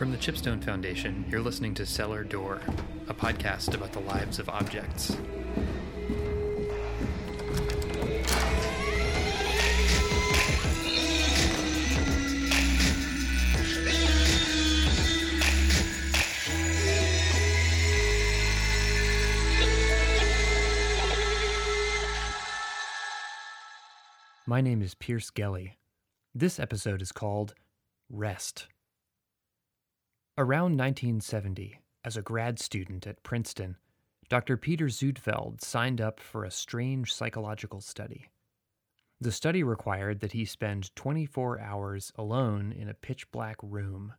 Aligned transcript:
From 0.00 0.12
the 0.12 0.16
Chipstone 0.16 0.64
Foundation, 0.64 1.26
you're 1.28 1.42
listening 1.42 1.74
to 1.74 1.84
Cellar 1.84 2.24
Door, 2.24 2.62
a 3.08 3.12
podcast 3.12 3.74
about 3.74 3.92
the 3.92 4.00
lives 4.00 4.38
of 4.38 4.48
objects. 4.48 5.14
My 24.46 24.62
name 24.62 24.80
is 24.80 24.94
Pierce 24.94 25.26
Skelly. 25.26 25.76
This 26.34 26.58
episode 26.58 27.02
is 27.02 27.12
called 27.12 27.52
Rest. 28.08 28.66
Around 30.40 30.78
1970, 30.78 31.80
as 32.02 32.16
a 32.16 32.22
grad 32.22 32.58
student 32.58 33.06
at 33.06 33.22
Princeton, 33.22 33.76
Dr. 34.30 34.56
Peter 34.56 34.86
Suedfeld 34.86 35.60
signed 35.60 36.00
up 36.00 36.18
for 36.18 36.44
a 36.44 36.50
strange 36.50 37.12
psychological 37.12 37.82
study. 37.82 38.30
The 39.20 39.32
study 39.32 39.62
required 39.62 40.20
that 40.20 40.32
he 40.32 40.46
spend 40.46 40.96
24 40.96 41.60
hours 41.60 42.10
alone 42.16 42.72
in 42.72 42.88
a 42.88 42.94
pitch 42.94 43.30
black 43.30 43.56
room. 43.60 44.14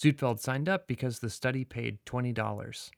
Suedfeld 0.00 0.38
signed 0.38 0.68
up 0.68 0.86
because 0.86 1.18
the 1.18 1.28
study 1.28 1.64
paid 1.64 1.98
$20. 2.06 2.90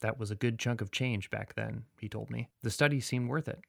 That 0.00 0.18
was 0.18 0.32
a 0.32 0.34
good 0.34 0.58
chunk 0.58 0.80
of 0.80 0.90
change 0.90 1.30
back 1.30 1.54
then, 1.54 1.84
he 2.00 2.08
told 2.08 2.30
me. 2.30 2.48
The 2.64 2.70
study 2.72 2.98
seemed 2.98 3.28
worth 3.28 3.46
it. 3.46 3.60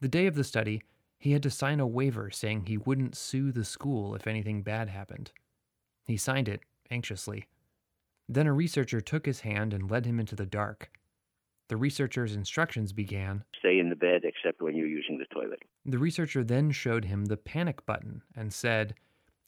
The 0.00 0.08
day 0.08 0.26
of 0.26 0.34
the 0.34 0.42
study, 0.42 0.82
he 1.16 1.30
had 1.30 1.44
to 1.44 1.50
sign 1.50 1.78
a 1.78 1.86
waiver 1.86 2.32
saying 2.32 2.66
he 2.66 2.76
wouldn't 2.76 3.16
sue 3.16 3.52
the 3.52 3.64
school 3.64 4.16
if 4.16 4.26
anything 4.26 4.62
bad 4.62 4.88
happened. 4.88 5.30
He 6.08 6.16
signed 6.16 6.48
it 6.48 6.62
anxiously. 6.90 7.46
Then 8.28 8.46
a 8.46 8.52
researcher 8.52 9.00
took 9.00 9.26
his 9.26 9.40
hand 9.40 9.74
and 9.74 9.90
led 9.90 10.06
him 10.06 10.20
into 10.20 10.36
the 10.36 10.46
dark. 10.46 10.90
The 11.68 11.76
researcher's 11.76 12.34
instructions 12.34 12.92
began 12.92 13.44
Stay 13.58 13.78
in 13.78 13.90
the 13.90 13.96
bed 13.96 14.22
except 14.24 14.60
when 14.60 14.76
you're 14.76 14.86
using 14.86 15.18
the 15.18 15.26
toilet. 15.26 15.62
The 15.84 15.98
researcher 15.98 16.42
then 16.42 16.70
showed 16.72 17.04
him 17.04 17.26
the 17.26 17.36
panic 17.36 17.86
button 17.86 18.22
and 18.34 18.52
said, 18.52 18.94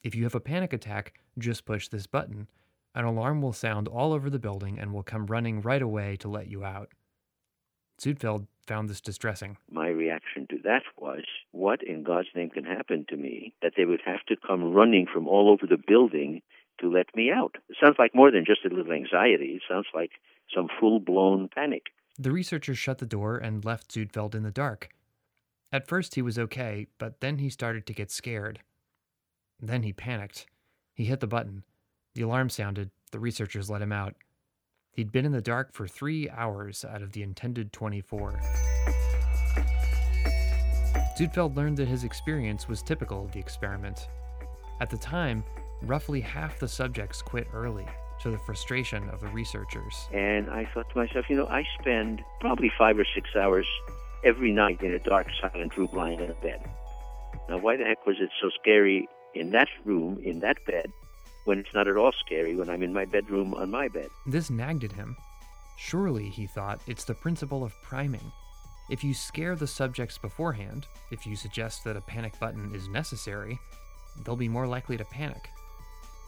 If 0.03 0.15
you 0.15 0.23
have 0.23 0.35
a 0.35 0.39
panic 0.39 0.73
attack, 0.73 1.19
just 1.37 1.65
push 1.65 1.87
this 1.89 2.07
button. 2.07 2.47
An 2.95 3.05
alarm 3.05 3.41
will 3.41 3.53
sound 3.53 3.87
all 3.87 4.13
over 4.13 4.29
the 4.29 4.39
building 4.39 4.79
and 4.79 4.93
will 4.93 5.03
come 5.03 5.25
running 5.25 5.61
right 5.61 5.81
away 5.81 6.15
to 6.17 6.29
let 6.29 6.47
you 6.47 6.63
out. 6.63 6.89
Suedfeld 8.01 8.47
found 8.67 8.89
this 8.89 9.01
distressing. 9.01 9.57
My 9.69 9.87
reaction 9.87 10.47
to 10.49 10.57
that 10.63 10.83
was, 10.97 11.23
what 11.51 11.83
in 11.83 12.03
God's 12.03 12.29
name 12.35 12.49
can 12.49 12.63
happen 12.63 13.05
to 13.09 13.17
me 13.17 13.53
that 13.61 13.73
they 13.75 13.85
would 13.85 14.01
have 14.05 14.23
to 14.27 14.35
come 14.47 14.73
running 14.73 15.07
from 15.11 15.27
all 15.27 15.49
over 15.49 15.67
the 15.67 15.81
building 15.87 16.41
to 16.79 16.91
let 16.91 17.15
me 17.15 17.31
out? 17.31 17.55
It 17.69 17.77
sounds 17.81 17.95
like 17.99 18.15
more 18.15 18.31
than 18.31 18.45
just 18.45 18.65
a 18.65 18.73
little 18.73 18.93
anxiety. 18.93 19.53
It 19.55 19.61
sounds 19.69 19.87
like 19.93 20.11
some 20.53 20.67
full 20.79 20.99
blown 20.99 21.49
panic. 21.53 21.83
The 22.17 22.31
researcher 22.31 22.75
shut 22.75 22.99
the 22.99 23.05
door 23.05 23.37
and 23.37 23.65
left 23.65 23.93
Suedfeld 23.93 24.35
in 24.35 24.43
the 24.43 24.51
dark. 24.51 24.89
At 25.71 25.87
first, 25.87 26.15
he 26.15 26.21
was 26.21 26.37
okay, 26.37 26.87
but 26.99 27.19
then 27.19 27.39
he 27.39 27.49
started 27.49 27.87
to 27.87 27.93
get 27.93 28.11
scared. 28.11 28.59
Then 29.59 29.83
he 29.83 29.93
panicked. 29.93 30.45
He 30.93 31.05
hit 31.05 31.19
the 31.19 31.27
button. 31.27 31.63
The 32.13 32.21
alarm 32.21 32.49
sounded. 32.49 32.91
The 33.11 33.19
researchers 33.19 33.69
let 33.69 33.81
him 33.81 33.91
out. 33.91 34.13
He'd 34.91 35.11
been 35.11 35.25
in 35.25 35.31
the 35.31 35.41
dark 35.41 35.73
for 35.73 35.87
three 35.87 36.29
hours 36.29 36.85
out 36.85 37.01
of 37.01 37.13
the 37.13 37.23
intended 37.23 37.73
24. 37.73 38.39
Suedfeld 41.17 41.55
learned 41.55 41.77
that 41.77 41.87
his 41.87 42.03
experience 42.03 42.67
was 42.67 42.83
typical 42.83 43.25
of 43.25 43.31
the 43.31 43.39
experiment. 43.39 44.07
At 44.81 44.91
the 44.91 44.97
time, 44.97 45.43
roughly 45.85 46.21
half 46.21 46.59
the 46.59 46.67
subjects 46.67 47.21
quit 47.21 47.47
early, 47.53 47.87
to 48.21 48.31
the 48.31 48.37
frustration 48.37 49.09
of 49.09 49.19
the 49.19 49.27
researchers. 49.27 50.07
And 50.13 50.49
I 50.49 50.65
thought 50.73 50.89
to 50.91 50.97
myself, 50.97 51.25
you 51.29 51.35
know, 51.35 51.47
I 51.47 51.63
spend 51.79 52.21
probably 52.39 52.71
five 52.77 52.97
or 52.97 53.05
six 53.13 53.29
hours 53.35 53.67
every 54.23 54.51
night 54.51 54.81
in 54.81 54.93
a 54.93 54.99
dark, 54.99 55.27
silent 55.41 55.75
room 55.77 55.89
lying 55.93 56.19
in 56.19 56.29
a 56.31 56.35
bed. 56.35 56.63
Now, 57.49 57.57
why 57.57 57.75
the 57.75 57.83
heck 57.83 58.05
was 58.05 58.15
it 58.19 58.29
so 58.41 58.49
scary 58.61 59.07
in 59.35 59.51
that 59.51 59.67
room, 59.83 60.19
in 60.23 60.39
that 60.39 60.63
bed, 60.65 60.91
when 61.45 61.59
it's 61.59 61.73
not 61.73 61.87
at 61.87 61.97
all 61.97 62.13
scary 62.25 62.55
when 62.55 62.69
I'm 62.69 62.83
in 62.83 62.93
my 62.93 63.05
bedroom 63.05 63.53
on 63.53 63.69
my 63.69 63.89
bed? 63.89 64.07
This 64.25 64.49
nagged 64.49 64.85
at 64.85 64.93
him. 64.93 65.17
Surely, 65.77 66.29
he 66.29 66.47
thought, 66.47 66.79
it's 66.87 67.03
the 67.03 67.15
principle 67.15 67.63
of 67.63 67.73
priming. 67.81 68.31
If 68.89 69.03
you 69.03 69.13
scare 69.13 69.55
the 69.55 69.67
subjects 69.67 70.17
beforehand, 70.17 70.87
if 71.11 71.25
you 71.25 71.35
suggest 71.35 71.83
that 71.83 71.97
a 71.97 72.01
panic 72.01 72.39
button 72.39 72.73
is 72.73 72.87
necessary, 72.87 73.59
they'll 74.23 74.35
be 74.35 74.47
more 74.47 74.67
likely 74.67 74.97
to 74.97 75.05
panic. 75.05 75.49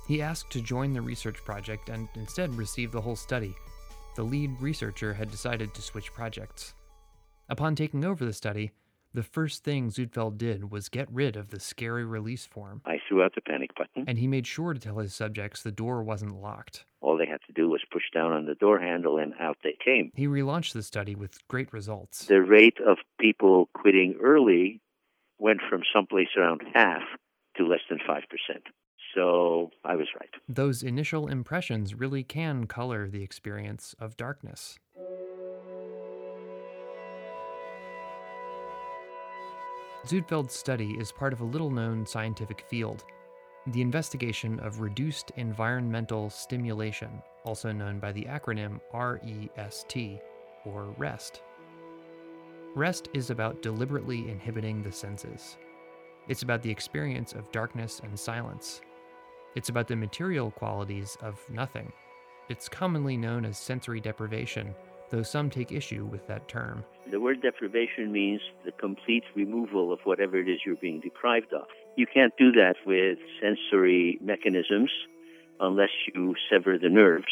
He 0.08 0.22
asked 0.22 0.52
to 0.52 0.62
join 0.62 0.94
the 0.94 1.02
research 1.02 1.44
project 1.44 1.90
and 1.90 2.08
instead 2.16 2.54
received 2.56 2.94
the 2.94 3.02
whole 3.02 3.16
study. 3.16 3.56
The 4.16 4.24
lead 4.24 4.52
researcher 4.62 5.14
had 5.14 5.32
decided 5.32 5.74
to 5.74 5.82
switch 5.82 6.14
projects. 6.14 6.74
Upon 7.50 7.76
taking 7.76 8.06
over 8.06 8.24
the 8.24 8.34
study, 8.34 8.72
the 9.14 9.24
first 9.24 9.64
thing 9.64 9.90
Suedfeld 9.90 10.38
did 10.38 10.72
was 10.72 10.90
get 10.90 11.08
rid 11.12 11.36
of 11.36 11.50
the 11.50 11.60
scary 11.60 12.06
release 12.06 12.46
form, 12.46 12.82
I 12.86 13.00
threw 13.08 13.24
out 13.24 13.34
the 13.34 13.42
panic 13.42 13.74
button. 13.76 14.04
and 14.08 14.18
he 14.18 14.28
made 14.28 14.46
sure 14.46 14.74
to 14.74 14.80
tell 14.80 14.98
his 14.98 15.14
subjects 15.14 15.64
the 15.64 15.72
door 15.72 16.04
wasn't 16.04 16.42
locked. 16.42 16.86
All 17.02 17.18
they 17.18 17.26
had 17.26 17.40
to 17.48 17.54
do 17.54 17.70
was 17.70 17.82
push 17.92 18.04
down 18.14 18.32
on 18.32 18.46
the 18.46 18.56
door 18.56 18.80
handle 18.80 19.18
and 19.18 19.34
out 19.40 19.58
they 19.64 19.78
came. 19.84 20.12
He 20.16 20.28
relaunched 20.28 20.74
the 20.74 20.84
study 20.84 21.16
with 21.16 21.48
great 21.48 21.72
results. 21.72 22.26
The 22.26 22.42
rate 22.42 22.78
of 22.86 22.98
people 23.20 23.70
quitting 23.74 24.18
early 24.22 24.82
went 25.40 25.62
from 25.70 25.84
someplace 25.94 26.30
around 26.38 26.62
half 26.74 27.04
to 27.58 27.66
less 27.66 27.82
than 27.90 28.00
5%. 28.00 28.22
So 29.16 29.72
I 29.84 29.96
was 29.96 30.08
right. 30.20 30.30
Those 30.48 30.84
initial 30.84 31.28
impressions 31.28 31.96
really 31.96 32.24
can 32.24 32.68
color 32.68 33.10
the 33.10 33.24
experience 33.24 33.96
of 34.00 34.18
darkness. 34.18 34.78
Suedfeld's 40.06 40.54
study 40.54 40.92
is 41.00 41.12
part 41.12 41.34
of 41.34 41.42
a 41.42 41.46
little 41.46 41.72
known 41.72 42.06
scientific 42.06 42.64
field 42.70 43.06
the 43.68 43.82
investigation 43.82 44.60
of 44.60 44.80
reduced 44.80 45.32
environmental 45.38 46.30
stimulation, 46.30 47.10
also 47.44 47.72
known 47.72 47.98
by 48.00 48.12
the 48.12 48.26
acronym 48.26 48.80
REST, 48.94 49.98
or 50.66 50.94
REST. 50.98 51.42
REST 52.76 53.10
is 53.14 53.32
about 53.32 53.64
deliberately 53.64 54.30
inhibiting 54.30 54.84
the 54.84 54.92
senses. 54.92 55.58
It's 56.28 56.44
about 56.44 56.62
the 56.62 56.70
experience 56.70 57.34
of 57.34 57.52
darkness 57.52 58.02
and 58.04 58.20
silence. 58.20 58.82
It's 59.56 59.70
about 59.70 59.88
the 59.88 59.96
material 59.96 60.52
qualities 60.52 61.18
of 61.22 61.40
nothing. 61.50 61.92
It's 62.50 62.70
commonly 62.70 63.18
known 63.18 63.46
as 63.46 63.58
sensory 63.58 64.02
deprivation, 64.02 64.76
though 65.10 65.24
some 65.24 65.50
take 65.50 65.72
issue 65.72 66.06
with 66.06 66.28
that 66.28 66.48
term. 66.48 66.84
The 67.10 67.20
word 67.20 67.42
deprivation 67.42 68.12
means 68.12 68.42
the 68.66 68.72
complete 68.74 69.24
removal 69.34 69.94
of 69.94 70.00
whatever 70.04 70.38
it 70.38 70.50
is 70.50 70.60
you're 70.66 70.76
being 70.76 71.00
deprived 71.00 71.54
of. 71.54 71.68
You 71.96 72.06
can't 72.06 72.34
do 72.38 72.52
that 72.52 72.76
with 72.86 73.18
sensory 73.42 74.20
mechanisms 74.22 74.92
unless 75.60 75.90
you 76.14 76.36
sever 76.52 76.78
the 76.78 76.90
nerves. 76.90 77.32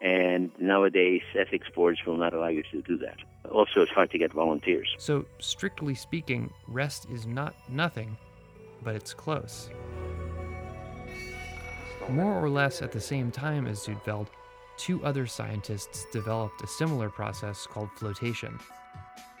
And 0.00 0.50
nowadays, 0.60 1.22
ethics 1.36 1.66
boards 1.74 1.98
will 2.06 2.16
not 2.16 2.34
allow 2.34 2.48
you 2.48 2.62
to 2.70 2.82
do 2.82 2.98
that. 2.98 3.16
Also, 3.50 3.80
it's 3.80 3.90
hard 3.90 4.10
to 4.12 4.18
get 4.18 4.32
volunteers. 4.32 4.88
So, 4.98 5.24
strictly 5.40 5.94
speaking, 5.94 6.52
rest 6.68 7.08
is 7.10 7.26
not 7.26 7.54
nothing, 7.68 8.16
but 8.84 8.94
it's 8.94 9.12
close. 9.12 9.70
More 12.08 12.42
or 12.42 12.48
less 12.48 12.80
at 12.80 12.90
the 12.90 13.00
same 13.00 13.30
time 13.30 13.66
as 13.66 13.80
Suedfeld, 13.80 14.28
two 14.78 15.04
other 15.04 15.26
scientists 15.26 16.06
developed 16.10 16.62
a 16.62 16.66
similar 16.66 17.10
process 17.10 17.66
called 17.66 17.90
flotation. 17.96 18.58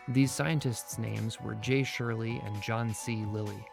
These 0.08 0.32
scientists' 0.32 0.98
names 0.98 1.40
were 1.40 1.54
Jay 1.56 1.80
Shurley 1.80 2.44
and 2.46 2.62
John 2.62 2.92
C. 2.92 3.24
Lilly. 3.24 3.64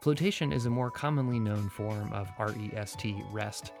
Flotation 0.00 0.50
is 0.50 0.64
a 0.64 0.70
more 0.70 0.90
commonly 0.90 1.38
known 1.38 1.68
form 1.68 2.10
of 2.14 2.28
REST, 2.38 3.04
rest, 3.32 3.72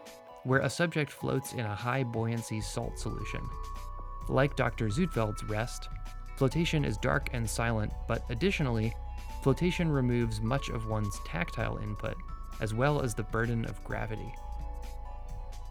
where 0.44 0.60
a 0.60 0.68
subject 0.68 1.10
floats 1.10 1.54
in 1.54 1.60
a 1.60 1.74
high 1.74 2.02
buoyancy 2.02 2.60
salt 2.60 2.98
solution. 2.98 3.40
Like 4.28 4.54
Dr. 4.54 4.88
Suedfeld's 4.88 5.44
rest, 5.44 5.88
flotation 6.36 6.84
is 6.84 6.98
dark 6.98 7.30
and 7.32 7.48
silent, 7.48 7.92
but 8.06 8.22
additionally, 8.28 8.94
flotation 9.42 9.90
removes 9.90 10.42
much 10.42 10.68
of 10.68 10.88
one's 10.88 11.18
tactile 11.24 11.78
input, 11.78 12.16
as 12.60 12.74
well 12.74 13.00
as 13.00 13.14
the 13.14 13.22
burden 13.22 13.64
of 13.64 13.82
gravity. 13.84 14.34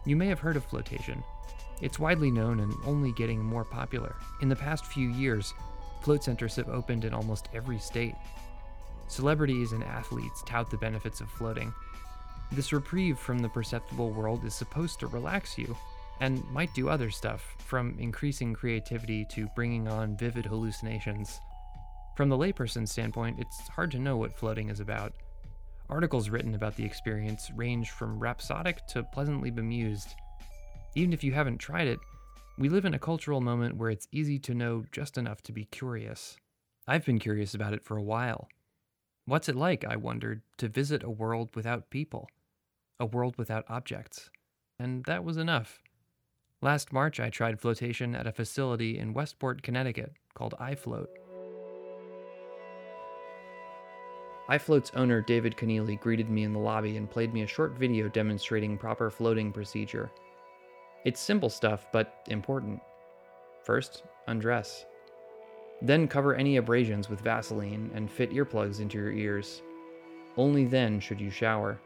You 0.04 0.16
may 0.16 0.26
have 0.26 0.40
heard 0.40 0.56
of 0.56 0.64
flotation. 0.64 1.22
It's 1.80 1.98
widely 1.98 2.30
known 2.30 2.60
and 2.60 2.74
only 2.84 3.12
getting 3.12 3.42
more 3.42 3.64
popular. 3.64 4.16
In 4.42 4.48
the 4.48 4.56
past 4.56 4.86
few 4.86 5.08
years, 5.10 5.54
float 6.02 6.24
centers 6.24 6.56
have 6.56 6.68
opened 6.68 7.04
in 7.04 7.14
almost 7.14 7.48
every 7.54 7.78
state. 7.78 8.14
Celebrities 9.08 9.72
and 9.72 9.82
athletes 9.84 10.42
tout 10.46 10.70
the 10.70 10.76
benefits 10.76 11.20
of 11.20 11.30
floating. 11.30 11.72
This 12.52 12.72
reprieve 12.72 13.18
from 13.18 13.38
the 13.38 13.48
perceptible 13.48 14.10
world 14.10 14.44
is 14.44 14.54
supposed 14.54 15.00
to 15.00 15.06
relax 15.06 15.56
you, 15.56 15.76
and 16.20 16.44
might 16.50 16.74
do 16.74 16.88
other 16.88 17.10
stuff, 17.10 17.56
from 17.58 17.96
increasing 17.98 18.52
creativity 18.52 19.24
to 19.30 19.48
bringing 19.54 19.88
on 19.88 20.16
vivid 20.16 20.44
hallucinations. 20.44 21.40
From 22.16 22.28
the 22.28 22.36
layperson's 22.36 22.92
standpoint, 22.92 23.38
it's 23.38 23.68
hard 23.68 23.90
to 23.92 23.98
know 23.98 24.16
what 24.16 24.36
floating 24.36 24.68
is 24.68 24.80
about. 24.80 25.12
Articles 25.90 26.30
written 26.30 26.54
about 26.54 26.76
the 26.76 26.84
experience 26.84 27.50
range 27.56 27.90
from 27.90 28.20
rhapsodic 28.20 28.86
to 28.86 29.02
pleasantly 29.02 29.50
bemused. 29.50 30.14
Even 30.94 31.12
if 31.12 31.24
you 31.24 31.32
haven't 31.32 31.58
tried 31.58 31.88
it, 31.88 31.98
we 32.58 32.68
live 32.68 32.84
in 32.84 32.94
a 32.94 32.98
cultural 32.98 33.40
moment 33.40 33.76
where 33.76 33.90
it's 33.90 34.06
easy 34.12 34.38
to 34.38 34.54
know 34.54 34.84
just 34.92 35.18
enough 35.18 35.42
to 35.42 35.52
be 35.52 35.64
curious. 35.64 36.36
I've 36.86 37.04
been 37.04 37.18
curious 37.18 37.54
about 37.54 37.74
it 37.74 37.82
for 37.82 37.96
a 37.96 38.02
while. 38.02 38.48
What's 39.24 39.48
it 39.48 39.56
like, 39.56 39.84
I 39.84 39.96
wondered, 39.96 40.42
to 40.58 40.68
visit 40.68 41.02
a 41.02 41.10
world 41.10 41.50
without 41.56 41.90
people, 41.90 42.28
a 43.00 43.06
world 43.06 43.36
without 43.36 43.64
objects? 43.68 44.30
And 44.78 45.04
that 45.04 45.24
was 45.24 45.36
enough. 45.36 45.80
Last 46.62 46.92
March, 46.92 47.18
I 47.18 47.30
tried 47.30 47.60
flotation 47.60 48.14
at 48.14 48.26
a 48.26 48.32
facility 48.32 48.98
in 48.98 49.14
Westport, 49.14 49.62
Connecticut 49.62 50.12
called 50.34 50.54
iFloat. 50.60 51.06
iFloat's 54.50 54.90
owner, 54.96 55.20
David 55.20 55.56
Keneally, 55.56 56.00
greeted 56.00 56.28
me 56.28 56.42
in 56.42 56.52
the 56.52 56.58
lobby 56.58 56.96
and 56.96 57.08
played 57.08 57.32
me 57.32 57.42
a 57.42 57.46
short 57.46 57.78
video 57.78 58.08
demonstrating 58.08 58.76
proper 58.76 59.08
floating 59.08 59.52
procedure. 59.52 60.10
It's 61.04 61.20
simple 61.20 61.48
stuff, 61.48 61.86
but 61.92 62.24
important. 62.26 62.80
First, 63.62 64.02
undress. 64.26 64.86
Then 65.80 66.08
cover 66.08 66.34
any 66.34 66.56
abrasions 66.56 67.08
with 67.08 67.20
Vaseline 67.20 67.92
and 67.94 68.10
fit 68.10 68.32
earplugs 68.32 68.80
into 68.80 68.98
your 68.98 69.12
ears. 69.12 69.62
Only 70.36 70.64
then 70.64 70.98
should 70.98 71.20
you 71.20 71.30
shower. 71.30 71.80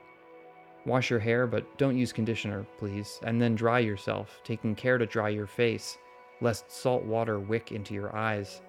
Wash 0.86 1.10
your 1.10 1.20
hair, 1.20 1.46
but 1.46 1.66
don't 1.76 1.98
use 1.98 2.12
conditioner, 2.12 2.66
please, 2.78 3.20
and 3.24 3.40
then 3.40 3.54
dry 3.54 3.78
yourself, 3.78 4.40
taking 4.42 4.74
care 4.74 4.96
to 4.96 5.04
dry 5.04 5.28
your 5.28 5.46
face, 5.46 5.98
lest 6.40 6.70
salt 6.70 7.04
water 7.04 7.38
wick 7.38 7.72
into 7.72 7.92
your 7.92 8.16
eyes. 8.16 8.62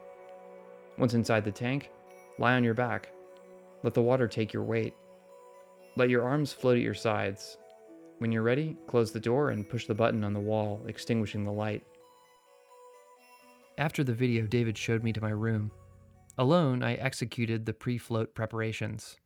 Once 0.97 1.13
inside 1.13 1.45
the 1.45 1.51
tank, 1.51 1.91
lie 2.39 2.55
on 2.55 2.63
your 2.63 2.73
back, 2.73 3.09
let 3.85 3.93
the 3.93 4.01
water 4.01 4.27
take 4.27 4.51
your 4.51 4.63
weight. 4.63 4.95
Let 5.95 6.09
your 6.09 6.23
arms 6.23 6.51
float 6.51 6.77
at 6.77 6.81
your 6.81 6.95
sides. 6.95 7.59
When 8.17 8.31
you're 8.31 8.41
ready, 8.41 8.75
close 8.87 9.11
the 9.11 9.19
door 9.19 9.51
and 9.51 9.69
push 9.69 9.85
the 9.85 9.93
button 9.93 10.23
on 10.23 10.33
the 10.33 10.39
wall, 10.39 10.83
extinguishing 10.87 11.45
the 11.45 11.51
light. 11.51 11.83
After 13.77 14.03
the 14.03 14.15
video, 14.15 14.47
David 14.47 14.75
showed 14.75 15.03
me 15.03 15.13
to 15.13 15.21
my 15.21 15.29
room. 15.29 15.69
Alone, 16.39 16.81
I 16.81 16.95
executed 16.95 17.67
the 17.67 17.73
pre 17.73 17.99
float 17.99 18.33
preparations. 18.33 19.17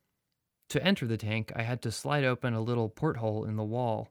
To 0.68 0.84
enter 0.84 1.06
the 1.06 1.16
tank, 1.16 1.52
I 1.56 1.62
had 1.62 1.80
to 1.82 1.90
slide 1.90 2.24
open 2.24 2.52
a 2.52 2.60
little 2.60 2.90
porthole 2.90 3.46
in 3.46 3.56
the 3.56 3.64
wall. 3.64 4.10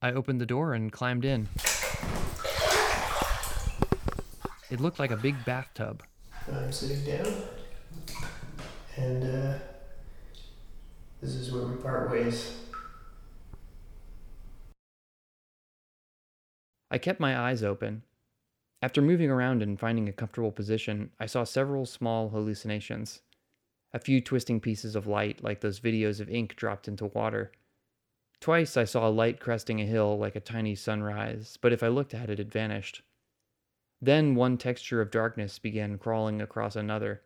I 0.00 0.12
opened 0.12 0.40
the 0.40 0.46
door 0.46 0.72
and 0.72 0.92
climbed 0.92 1.24
in. 1.24 1.48
It 4.70 4.80
looked 4.80 5.00
like 5.00 5.10
a 5.10 5.16
big 5.16 5.44
bathtub. 5.44 6.04
I'm 6.48 6.70
sitting 6.70 7.04
down. 7.04 7.42
And 8.96 9.24
uh, 9.24 9.58
this 11.20 11.34
is 11.34 11.50
where 11.50 11.64
we 11.64 11.76
part 11.76 12.10
ways. 12.10 12.58
I 16.90 16.98
kept 16.98 17.20
my 17.20 17.38
eyes 17.38 17.62
open. 17.62 18.02
After 18.82 19.00
moving 19.00 19.30
around 19.30 19.62
and 19.62 19.78
finding 19.80 20.08
a 20.08 20.12
comfortable 20.12 20.52
position, 20.52 21.10
I 21.18 21.26
saw 21.26 21.44
several 21.44 21.86
small 21.86 22.28
hallucinations. 22.28 23.20
A 23.94 23.98
few 23.98 24.20
twisting 24.20 24.60
pieces 24.60 24.94
of 24.94 25.06
light, 25.06 25.42
like 25.42 25.60
those 25.60 25.80
videos 25.80 26.20
of 26.20 26.28
ink 26.28 26.56
dropped 26.56 26.88
into 26.88 27.06
water. 27.06 27.52
Twice 28.40 28.76
I 28.76 28.84
saw 28.84 29.08
a 29.08 29.10
light 29.10 29.38
cresting 29.38 29.80
a 29.80 29.86
hill 29.86 30.18
like 30.18 30.34
a 30.34 30.40
tiny 30.40 30.74
sunrise, 30.74 31.56
but 31.60 31.72
if 31.72 31.82
I 31.82 31.88
looked 31.88 32.12
at 32.12 32.28
it, 32.28 32.40
it 32.40 32.52
vanished. 32.52 33.02
Then 34.00 34.34
one 34.34 34.58
texture 34.58 35.00
of 35.00 35.12
darkness 35.12 35.60
began 35.60 35.96
crawling 35.96 36.42
across 36.42 36.74
another. 36.74 37.22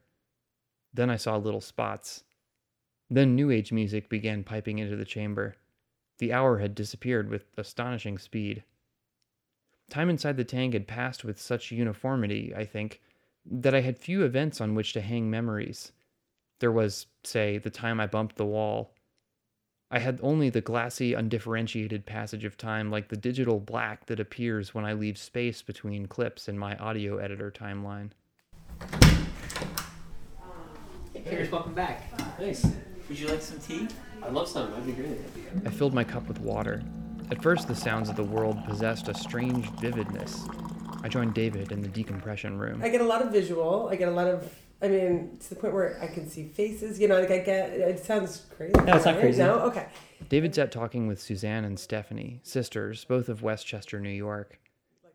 Then 0.96 1.10
I 1.10 1.16
saw 1.16 1.36
little 1.36 1.60
spots. 1.60 2.24
Then 3.10 3.36
New 3.36 3.50
Age 3.50 3.70
music 3.70 4.08
began 4.08 4.42
piping 4.42 4.78
into 4.78 4.96
the 4.96 5.04
chamber. 5.04 5.56
The 6.18 6.32
hour 6.32 6.58
had 6.58 6.74
disappeared 6.74 7.28
with 7.28 7.44
astonishing 7.58 8.16
speed. 8.16 8.64
Time 9.90 10.08
inside 10.08 10.38
the 10.38 10.44
tank 10.44 10.72
had 10.72 10.88
passed 10.88 11.22
with 11.22 11.38
such 11.38 11.70
uniformity, 11.70 12.54
I 12.56 12.64
think, 12.64 13.02
that 13.44 13.74
I 13.74 13.82
had 13.82 13.98
few 13.98 14.24
events 14.24 14.58
on 14.58 14.74
which 14.74 14.94
to 14.94 15.02
hang 15.02 15.30
memories. 15.30 15.92
There 16.60 16.72
was, 16.72 17.06
say, 17.22 17.58
the 17.58 17.70
time 17.70 18.00
I 18.00 18.06
bumped 18.06 18.36
the 18.36 18.46
wall. 18.46 18.94
I 19.90 19.98
had 19.98 20.18
only 20.22 20.48
the 20.48 20.62
glassy, 20.62 21.12
undifferentiated 21.12 22.06
passage 22.06 22.46
of 22.46 22.56
time 22.56 22.90
like 22.90 23.08
the 23.08 23.18
digital 23.18 23.60
black 23.60 24.06
that 24.06 24.18
appears 24.18 24.74
when 24.74 24.86
I 24.86 24.94
leave 24.94 25.18
space 25.18 25.60
between 25.60 26.06
clips 26.06 26.48
in 26.48 26.58
my 26.58 26.74
audio 26.78 27.18
editor 27.18 27.52
timeline. 27.52 28.12
Cheers, 31.28 31.50
welcome 31.50 31.74
back. 31.74 32.08
Thanks. 32.38 32.64
Would 33.08 33.18
you 33.18 33.26
like 33.26 33.42
some 33.42 33.58
tea? 33.58 33.88
I'd 34.22 34.32
love 34.32 34.46
some. 34.46 34.70
That'd 34.70 34.86
be 34.86 34.92
great. 34.92 35.18
I 35.64 35.70
filled 35.70 35.92
my 35.92 36.04
cup 36.04 36.28
with 36.28 36.38
water. 36.40 36.84
At 37.32 37.42
first, 37.42 37.66
the 37.66 37.74
sounds 37.74 38.08
of 38.08 38.14
the 38.14 38.22
world 38.22 38.64
possessed 38.64 39.08
a 39.08 39.14
strange 39.14 39.68
vividness. 39.80 40.48
I 41.02 41.08
joined 41.08 41.34
David 41.34 41.72
in 41.72 41.82
the 41.82 41.88
decompression 41.88 42.58
room. 42.58 42.80
I 42.80 42.90
get 42.90 43.00
a 43.00 43.04
lot 43.04 43.22
of 43.22 43.32
visual. 43.32 43.88
I 43.90 43.96
get 43.96 44.08
a 44.08 44.12
lot 44.12 44.28
of. 44.28 44.54
I 44.80 44.86
mean, 44.86 45.36
to 45.40 45.48
the 45.48 45.56
point 45.56 45.74
where 45.74 45.98
I 46.00 46.06
can 46.06 46.28
see 46.28 46.46
faces. 46.46 47.00
You 47.00 47.08
know, 47.08 47.18
like 47.18 47.32
I 47.32 47.38
get. 47.38 47.70
It 47.70 48.04
sounds 48.04 48.46
crazy. 48.56 48.74
No, 48.84 48.94
it's 48.94 49.04
not 49.04 49.18
crazy. 49.18 49.42
No, 49.42 49.58
okay. 49.62 49.88
David 50.28 50.54
sat 50.54 50.70
talking 50.70 51.08
with 51.08 51.20
Suzanne 51.20 51.64
and 51.64 51.76
Stephanie, 51.78 52.38
sisters, 52.44 53.04
both 53.04 53.28
of 53.28 53.42
Westchester, 53.42 53.98
New 53.98 54.10
York. 54.10 54.60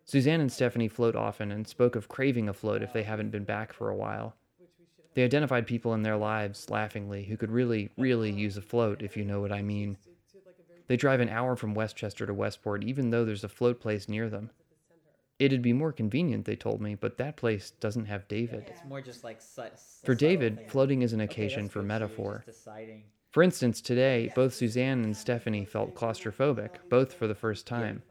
Suzanne 0.03 0.41
and 0.41 0.51
Stephanie 0.51 0.89
float 0.89 1.15
often 1.15 1.53
and 1.53 1.65
spoke 1.65 1.95
of 1.95 2.09
craving 2.09 2.49
a 2.49 2.53
float 2.53 2.81
if 2.83 2.91
they 2.91 3.03
haven't 3.03 3.29
been 3.29 3.45
back 3.45 3.71
for 3.71 3.89
a 3.89 3.95
while. 3.95 4.35
They 5.13 5.23
identified 5.23 5.67
people 5.67 5.93
in 5.93 6.03
their 6.03 6.17
lives, 6.17 6.69
laughingly, 6.69 7.25
who 7.25 7.37
could 7.37 7.51
really, 7.51 7.89
really 7.97 8.31
use 8.31 8.55
a 8.57 8.61
float, 8.61 9.01
if 9.01 9.17
you 9.17 9.25
know 9.25 9.41
what 9.41 9.51
I 9.51 9.61
mean. 9.61 9.97
They 10.87 10.97
drive 10.97 11.19
an 11.19 11.29
hour 11.29 11.55
from 11.55 11.73
Westchester 11.73 12.25
to 12.25 12.33
Westport, 12.33 12.83
even 12.83 13.09
though 13.09 13.25
there's 13.25 13.43
a 13.43 13.49
float 13.49 13.79
place 13.79 14.07
near 14.09 14.29
them. 14.29 14.51
It'd 15.39 15.61
be 15.61 15.73
more 15.73 15.91
convenient, 15.91 16.45
they 16.45 16.55
told 16.55 16.81
me, 16.81 16.95
but 16.95 17.17
that 17.17 17.35
place 17.35 17.71
doesn't 17.71 18.05
have 18.05 18.27
David. 18.27 18.65
It's 18.67 18.85
more 18.85 19.01
just 19.01 19.23
like 19.23 19.41
su- 19.41 19.63
For 20.03 20.13
David, 20.13 20.57
things. 20.57 20.71
floating 20.71 21.01
is 21.01 21.13
an 21.13 21.21
occasion 21.21 21.63
that's 21.63 21.73
for 21.73 21.79
good. 21.81 21.87
So 21.89 21.93
you're 21.93 21.99
metaphor. 21.99 22.45
For 23.31 23.41
instance, 23.41 23.81
today, 23.81 24.31
both 24.35 24.53
Suzanne 24.53 25.03
and 25.03 25.15
Stephanie 25.17 25.65
felt 25.65 25.95
claustrophobic, 25.95 26.71
both 26.89 27.13
for 27.13 27.27
the 27.27 27.35
first 27.35 27.65
time. 27.65 28.03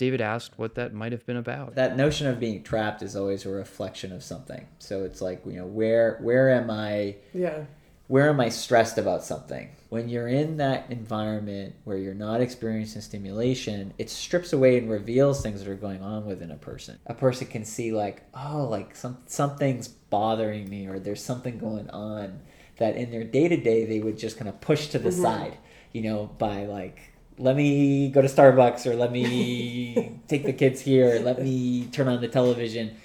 David 0.00 0.22
asked 0.22 0.58
what 0.58 0.76
that 0.76 0.94
might 0.94 1.12
have 1.12 1.26
been 1.26 1.36
about. 1.36 1.74
That 1.74 1.94
notion 1.94 2.26
of 2.26 2.40
being 2.40 2.62
trapped 2.62 3.02
is 3.02 3.14
always 3.14 3.44
a 3.44 3.50
reflection 3.50 4.14
of 4.14 4.22
something. 4.22 4.66
So 4.78 5.04
it's 5.04 5.20
like 5.20 5.42
you 5.44 5.52
know 5.52 5.66
where 5.66 6.16
where 6.22 6.48
am 6.48 6.70
I 6.70 7.16
Yeah. 7.34 7.64
where 8.08 8.30
am 8.30 8.40
I 8.40 8.48
stressed 8.48 8.96
about 8.96 9.24
something? 9.24 9.68
When 9.90 10.08
you're 10.08 10.26
in 10.26 10.56
that 10.56 10.86
environment 10.90 11.74
where 11.84 11.98
you're 11.98 12.14
not 12.14 12.40
experiencing 12.40 13.02
stimulation, 13.02 13.92
it 13.98 14.08
strips 14.08 14.54
away 14.54 14.78
and 14.78 14.90
reveals 14.90 15.42
things 15.42 15.62
that 15.62 15.70
are 15.70 15.74
going 15.74 16.00
on 16.00 16.24
within 16.24 16.50
a 16.50 16.56
person. 16.56 16.98
A 17.04 17.12
person 17.12 17.46
can 17.48 17.66
see 17.66 17.92
like, 17.92 18.22
oh, 18.32 18.64
like 18.70 18.96
some 18.96 19.18
something's 19.26 19.88
bothering 19.88 20.66
me 20.70 20.86
or 20.86 20.98
there's 20.98 21.22
something 21.22 21.58
going 21.58 21.90
on 21.90 22.40
that 22.78 22.96
in 22.96 23.10
their 23.10 23.24
day 23.24 23.48
to 23.48 23.56
day 23.58 23.84
they 23.84 24.00
would 24.00 24.16
just 24.16 24.38
kind 24.38 24.48
of 24.48 24.62
push 24.62 24.86
to 24.86 24.98
the 24.98 25.10
mm-hmm. 25.10 25.22
side, 25.22 25.58
you 25.92 26.00
know, 26.00 26.30
by 26.38 26.64
like 26.64 27.09
let 27.40 27.56
me 27.56 28.10
go 28.10 28.20
to 28.22 28.28
Starbucks 28.28 28.86
or 28.86 28.94
let 28.94 29.10
me 29.10 30.20
take 30.28 30.44
the 30.44 30.52
kids 30.52 30.80
here, 30.80 31.18
let 31.24 31.42
me 31.42 31.86
turn 31.86 32.06
on 32.06 32.20
the 32.20 32.28
television 32.28 32.96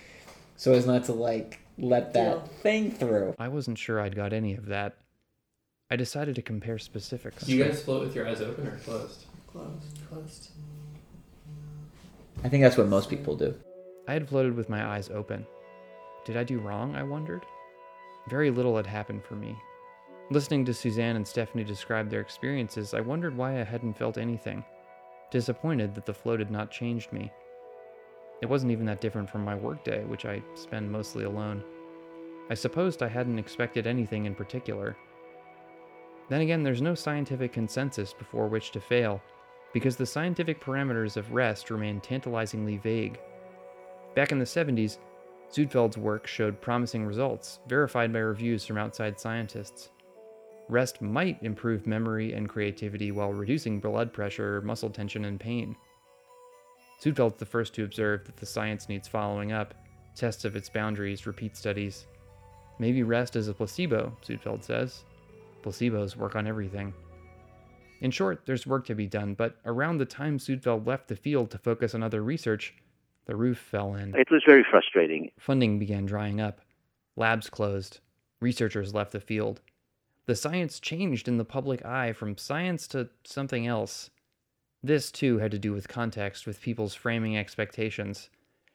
so 0.58 0.74
as 0.74 0.86
not 0.86 1.06
to 1.06 1.14
like 1.14 1.60
let 1.78 2.14
that 2.14 2.36
Yeah. 2.38 2.44
thing 2.62 2.92
through. 2.92 3.34
I 3.40 3.48
wasn't 3.48 3.78
sure 3.78 4.00
I'd 4.00 4.16
got 4.16 4.34
any 4.34 4.54
of 4.56 4.66
that. 4.68 4.98
I 5.90 5.96
decided 5.96 6.36
to 6.36 6.42
compare 6.42 6.78
specifics. 6.80 7.44
Do 7.46 7.56
you 7.56 7.64
guys 7.64 7.82
float 7.82 8.04
with 8.04 8.16
your 8.16 8.28
eyes 8.28 8.42
open 8.42 8.68
or 8.68 8.78
closed? 8.78 9.26
Closed. 9.48 10.00
Closed. 10.10 10.50
I 12.44 12.50
think 12.50 12.64
that's 12.64 12.78
what 12.78 12.88
most 12.88 13.10
people 13.10 13.36
do. 13.36 13.56
I 14.08 14.14
had 14.14 14.28
floated 14.28 14.56
with 14.56 14.70
my 14.70 14.86
eyes 14.86 15.10
open. 15.10 15.46
Did 16.26 16.38
I 16.38 16.44
do 16.44 16.60
wrong, 16.60 16.96
I 16.96 17.04
wondered? 17.04 17.44
Very 18.30 18.50
little 18.52 18.76
had 18.76 18.88
happened 18.88 19.24
for 19.24 19.36
me. 19.36 19.56
Listening 20.32 20.66
to 20.66 20.74
Suzanne 20.74 21.18
and 21.18 21.28
Stephanie 21.28 21.64
describe 21.64 22.10
their 22.10 22.20
experiences, 22.20 22.96
I 22.96 23.02
wondered 23.02 23.38
why 23.38 23.60
I 23.60 23.64
hadn't 23.64 23.96
felt 23.96 24.18
anything. 24.18 24.66
Disappointed 25.30 25.94
that 25.94 26.08
the 26.08 26.16
float 26.16 26.40
had 26.40 26.50
not 26.50 26.72
changed 26.72 27.14
me. 27.14 27.32
It 28.42 28.48
wasn't 28.48 28.72
even 28.72 28.88
that 28.88 29.02
different 29.02 29.30
from 29.30 29.46
my 29.46 29.54
workday, 29.54 30.04
which 30.04 30.26
I 30.26 30.42
spend 30.56 30.92
mostly 30.92 31.26
alone. 31.26 31.64
I 32.50 32.56
supposed 32.56 33.04
I 33.04 33.08
hadn't 33.08 33.38
expected 33.38 33.86
anything 33.86 34.26
in 34.26 34.34
particular. 34.34 34.98
Then 36.30 36.42
again, 36.42 36.64
there's 36.64 36.82
no 36.82 36.96
scientific 36.96 37.54
consensus 37.54 38.12
before 38.12 38.48
which 38.48 38.72
to 38.72 38.80
fail, 38.80 39.22
because 39.74 39.96
the 39.96 40.08
scientific 40.08 40.60
parameters 40.60 41.18
of 41.18 41.34
rest 41.34 41.70
remain 41.70 42.02
tantalizingly 42.02 42.78
vague. 42.78 43.20
Back 44.16 44.32
in 44.32 44.40
the 44.40 44.46
70s, 44.46 44.98
Suedfeld's 45.52 46.00
work 46.00 46.26
showed 46.26 46.62
promising 46.62 47.06
results, 47.06 47.60
verified 47.68 48.12
by 48.12 48.20
reviews 48.20 48.66
from 48.66 48.80
outside 48.80 49.20
scientists. 49.20 49.92
Rest 50.68 51.02
might 51.02 51.42
improve 51.44 51.86
memory 51.86 52.34
and 52.34 52.50
creativity 52.50 53.12
while 53.12 53.32
reducing 53.32 53.80
blood 53.80 54.12
pressure, 54.12 54.62
muscle 54.62 54.90
tension, 54.90 55.26
and 55.26 55.40
pain. 55.40 55.76
Suedfeld's 57.02 57.38
the 57.38 57.46
first 57.46 57.74
to 57.76 57.84
observe 57.84 58.26
that 58.26 58.38
the 58.38 58.46
science 58.46 58.90
needs 58.90 59.08
following 59.08 59.52
up, 59.52 59.74
tests 60.16 60.46
of 60.46 60.56
its 60.56 60.70
boundaries, 60.70 61.28
repeat 61.28 61.56
studies. 61.56 62.08
Maybe 62.80 63.04
rest 63.04 63.36
is 63.36 63.48
a 63.48 63.54
placebo, 63.54 64.18
Zudfeld 64.26 64.64
says. 64.64 65.04
Placebos 65.64 66.16
work 66.16 66.36
on 66.36 66.48
everything. 66.48 66.94
In 68.02 68.12
short, 68.12 68.42
there's 68.46 68.68
work 68.68 68.86
to 68.88 68.96
be 68.96 69.08
done, 69.08 69.34
but 69.34 69.58
around 69.66 69.98
the 69.98 70.06
time 70.06 70.38
Suedfeld 70.38 70.86
left 70.86 71.08
the 71.08 71.16
field 71.16 71.52
to 71.52 71.58
focus 71.58 71.96
on 71.96 72.04
other 72.04 72.24
research, 72.24 72.74
the 73.26 73.36
roof 73.36 73.58
fell 73.58 73.96
in. 73.96 74.14
It 74.16 74.30
was 74.30 74.44
very 74.46 74.66
frustrating. 74.70 75.32
Funding 75.40 75.80
began 75.80 76.06
drying 76.06 76.42
up. 76.42 76.62
Labs 77.16 77.50
closed. 77.50 78.00
Researchers 78.42 78.94
left 78.94 79.12
the 79.12 79.20
field. 79.20 79.62
The 80.28 80.36
science 80.36 80.80
changed 80.80 81.28
in 81.28 81.38
the 81.38 81.46
public 81.46 81.86
eye 81.86 82.14
from 82.14 82.38
science 82.38 82.88
to 82.90 83.10
something 83.24 83.68
else. 83.68 84.10
This, 84.82 85.12
too, 85.12 85.38
had 85.38 85.52
to 85.52 85.60
do 85.60 85.72
with 85.72 85.88
context, 85.88 86.48
with 86.48 86.62
people's 86.62 86.96
framing 86.96 87.38
expectations. 87.38 88.30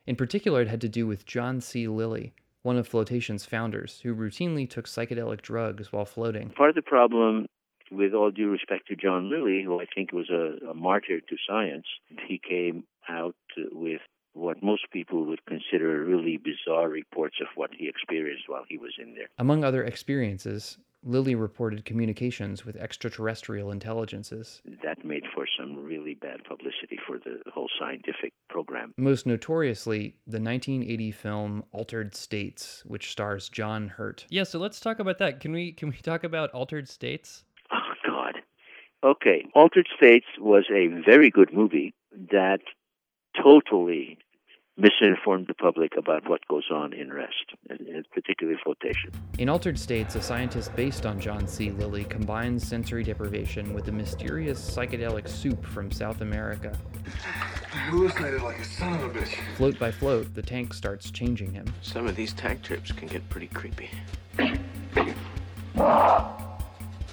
In 0.07 0.16
particular, 0.16 0.62
it 0.62 0.69
had 0.69 0.80
to 0.80 0.88
do 0.88 1.07
with 1.07 1.26
John 1.26 1.61
C. 1.61 1.88
Lilly, 1.88 2.35
one 2.62 2.76
of 2.76 2.87
flotation's 2.87 3.47
founders, 3.47 4.00
who 4.02 4.14
routinely 4.14 4.69
took 4.69 4.87
psychedelic 4.87 5.40
drugs 5.42 5.92
while 5.92 6.04
floating. 6.04 6.50
Part 6.50 6.71
of 6.71 6.76
the 6.76 6.83
problem, 6.83 7.47
with 7.90 8.14
all 8.14 8.30
due 8.30 8.50
respect 8.50 8.87
to 8.88 8.97
John 8.97 9.28
Lilly, 9.28 9.62
who 9.64 9.80
I 9.80 9.87
think 9.92 10.12
was 10.12 10.30
a, 10.30 10.71
a 10.71 10.75
martyr 10.75 11.21
to 11.21 11.37
science, 11.49 11.87
he 12.28 12.38
came 12.38 12.85
out 13.09 13.35
with 13.73 14.00
what 14.32 14.62
most 14.62 14.90
people 14.92 15.26
would 15.26 15.44
consider 15.46 16.04
really 16.04 16.38
bizarre 16.38 16.88
reports 16.88 17.37
of 17.40 17.49
what 17.56 17.70
he 17.76 17.88
experienced 17.88 18.44
while 18.49 18.64
he 18.68 18.78
was 18.78 18.92
in 18.99 19.14
there. 19.14 19.28
Among 19.38 19.64
other 19.64 19.84
experiences, 19.84 20.78
Lilly 21.02 21.34
reported 21.34 21.84
communications 21.84 22.64
with 22.64 22.76
extraterrestrial 22.76 23.70
intelligences. 23.70 24.60
That 24.82 25.04
made 25.04 25.25
for 25.34 25.46
some 25.58 25.82
really 25.82 26.14
bad 26.14 26.44
publicity 26.44 26.99
for 27.06 27.18
the 27.18 27.38
whole 27.50 27.68
scientific 27.78 28.32
program. 28.49 28.92
Most 28.96 29.26
notoriously, 29.26 30.16
the 30.26 30.40
1980 30.40 31.10
film 31.12 31.64
Altered 31.72 32.14
States, 32.14 32.82
which 32.87 33.10
stars 33.10 33.49
John 33.49 33.88
Hurt. 33.88 34.26
Yeah, 34.28 34.44
so 34.44 34.58
let's 34.58 34.78
talk 34.78 34.99
about 34.99 35.18
that. 35.18 35.40
Can 35.40 35.52
we 35.52 35.72
can 35.72 35.88
we 35.88 35.96
talk 35.96 36.22
about 36.22 36.50
Altered 36.50 36.88
States? 36.88 37.44
Oh 37.72 37.94
God. 38.06 38.34
Okay, 39.02 39.46
Altered 39.54 39.88
States 39.96 40.26
was 40.38 40.64
a 40.70 40.88
very 41.06 41.30
good 41.30 41.52
movie 41.54 41.94
that 42.30 42.60
totally 43.42 44.18
misinformed 44.76 45.46
the 45.46 45.54
public 45.54 45.92
about 45.99 46.26
what 46.26 46.40
goes 46.49 46.64
on 46.72 46.94
in 46.94 47.12
rest, 47.12 47.54
and 47.68 48.06
particularly 48.12 48.58
flotation. 48.64 49.10
In 49.38 49.50
Altered 49.50 49.78
States, 49.78 50.14
a 50.14 50.22
scientist 50.22 50.75
based 50.75 51.04
on 51.04 51.20
John 51.20 51.46
C. 51.46 51.70
Lilly 51.70 52.04
combines 52.04 52.66
sensory 52.66 53.04
deprivation 53.04 53.75
with 53.75 53.88
a 53.88 53.92
mysterious 53.92 54.58
psychedelic 54.58 55.28
soup 55.28 55.66
from 55.66 55.90
South 55.90 56.22
America. 56.22 56.75
I 57.06 57.76
hallucinated 57.90 58.40
like 58.40 58.58
a 58.58 58.64
son 58.64 58.94
of 58.94 59.04
a 59.04 59.10
bitch. 59.10 59.37
Float 59.56 59.78
by 59.78 59.90
float, 59.90 60.34
the 60.34 60.42
tank 60.42 60.72
starts 60.72 61.10
changing 61.10 61.52
him. 61.52 61.66
Some 61.82 62.06
of 62.06 62.16
these 62.16 62.32
tank 62.32 62.62
trips 62.62 62.90
can 62.90 63.06
get 63.08 63.28
pretty 63.28 63.49
creepy. 63.49 63.90
The 64.37 64.54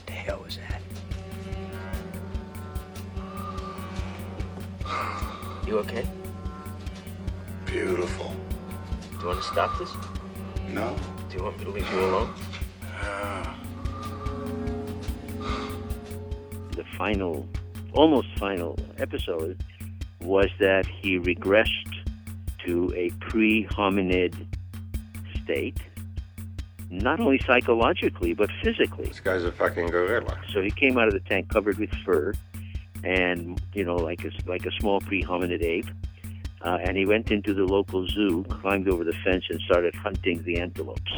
hell 0.07 0.41
was 0.41 0.57
that? 0.69 0.76
You 5.67 5.79
okay? 5.79 6.07
Beautiful. 7.65 8.33
Do 9.11 9.19
you 9.19 9.27
want 9.27 9.41
to 9.41 9.45
stop 9.45 9.77
this? 9.77 9.91
No? 10.69 10.95
Do 11.29 11.37
you 11.37 11.43
want 11.43 11.59
me 11.59 11.65
to 11.65 11.71
leave 11.71 11.91
you 11.91 11.99
alone? 12.05 12.33
Ah. 12.83 13.59
The 16.71 16.85
final, 16.97 17.45
almost 17.91 18.29
final 18.37 18.79
episode 18.97 19.61
was 20.21 20.47
that 20.59 20.85
he 20.85 21.19
regressed 21.19 21.93
to 22.65 22.93
a 22.95 23.09
pre 23.19 23.65
hominid 23.65 24.35
state, 25.43 25.79
not 26.89 27.19
only 27.19 27.41
psychologically, 27.45 28.33
but 28.33 28.49
physically. 28.63 29.05
This 29.05 29.19
guy's 29.19 29.43
a 29.43 29.51
fucking 29.51 29.87
gorilla. 29.87 30.39
So 30.53 30.61
he 30.61 30.71
came 30.71 30.97
out 30.97 31.07
of 31.07 31.13
the 31.13 31.19
tank 31.19 31.49
covered 31.49 31.77
with 31.77 31.91
fur, 32.05 32.33
and 33.07 33.61
you 33.73 33.85
know, 33.85 33.95
like 33.95 34.23
a 34.25 34.31
like 34.45 34.65
a 34.65 34.71
small 34.79 34.99
pre-hominid 34.99 35.63
ape. 35.63 35.87
Uh, 36.61 36.79
and 36.83 36.97
he 36.97 37.05
went 37.05 37.31
into 37.31 37.53
the 37.53 37.63
local 37.63 38.05
zoo, 38.07 38.43
climbed 38.61 38.89
over 38.89 39.03
the 39.03 39.13
fence, 39.23 39.45
and 39.49 39.61
started 39.61 39.93
hunting 39.95 40.43
the 40.43 40.59
antelopes. 40.59 41.11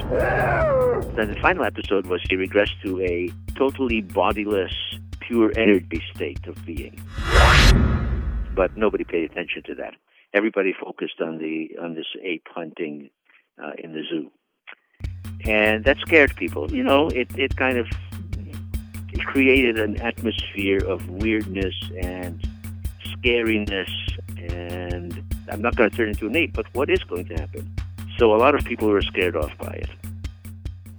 Then 1.15 1.27
the 1.33 1.37
final 1.41 1.63
episode 1.63 2.05
was 2.07 2.21
he 2.29 2.35
regressed 2.35 2.79
to 2.83 3.01
a 3.01 3.31
totally 3.55 4.01
bodiless, 4.01 4.73
pure 5.21 5.51
energy 5.57 6.03
state 6.13 6.45
of 6.45 6.63
being. 6.65 7.01
But 8.53 8.75
nobody 8.75 9.05
paid 9.05 9.31
attention 9.31 9.63
to 9.67 9.75
that. 9.75 9.93
Everybody 10.33 10.75
focused 10.79 11.21
on 11.21 11.37
the 11.37 11.69
on 11.81 11.95
this 11.95 12.07
ape 12.21 12.47
hunting 12.53 13.09
uh, 13.63 13.71
in 13.77 13.93
the 13.93 14.03
zoo, 14.09 14.29
and 15.45 15.85
that 15.85 15.97
scared 15.99 16.35
people. 16.35 16.69
You 16.71 16.83
know, 16.83 17.07
it 17.07 17.29
it 17.37 17.55
kind 17.55 17.77
of 17.77 17.87
created 19.25 19.79
an 19.79 20.01
atmosphere 20.01 20.79
of 20.85 21.09
weirdness 21.09 21.75
and 22.01 22.47
scariness 23.03 23.89
and 24.37 25.23
I'm 25.51 25.61
not 25.61 25.75
going 25.75 25.89
to 25.89 25.95
turn 25.95 26.09
into 26.09 26.27
an 26.27 26.35
ape, 26.35 26.53
but 26.53 26.65
what 26.73 26.89
is 26.89 27.03
going 27.03 27.25
to 27.27 27.35
happen? 27.35 27.75
So 28.17 28.35
a 28.35 28.37
lot 28.37 28.55
of 28.55 28.63
people 28.65 28.87
were 28.87 29.01
scared 29.01 29.35
off 29.35 29.57
by 29.57 29.71
it. 29.71 29.89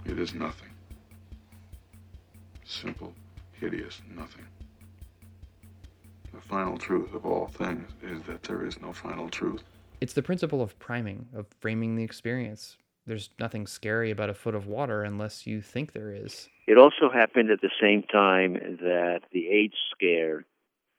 It 0.05 0.19
is 0.19 0.33
nothing. 0.33 0.69
Simple, 2.65 3.13
hideous 3.53 4.01
nothing. 4.15 4.45
The 6.33 6.41
final 6.41 6.77
truth 6.77 7.13
of 7.13 7.25
all 7.25 7.47
things 7.47 7.89
is 8.01 8.21
that 8.23 8.43
there 8.43 8.65
is 8.65 8.81
no 8.81 8.91
final 8.91 9.29
truth. 9.29 9.63
It's 9.99 10.13
the 10.13 10.23
principle 10.23 10.61
of 10.61 10.77
priming, 10.79 11.27
of 11.35 11.45
framing 11.59 11.95
the 11.95 12.03
experience. 12.03 12.77
There's 13.05 13.29
nothing 13.39 13.67
scary 13.67 14.11
about 14.11 14.29
a 14.29 14.33
foot 14.33 14.55
of 14.55 14.67
water 14.67 15.03
unless 15.03 15.45
you 15.45 15.61
think 15.61 15.91
there 15.91 16.13
is. 16.13 16.49
It 16.71 16.77
also 16.77 17.11
happened 17.13 17.51
at 17.51 17.59
the 17.59 17.69
same 17.81 18.03
time 18.03 18.53
that 18.53 19.23
the 19.33 19.49
AIDS 19.49 19.75
scare 19.93 20.45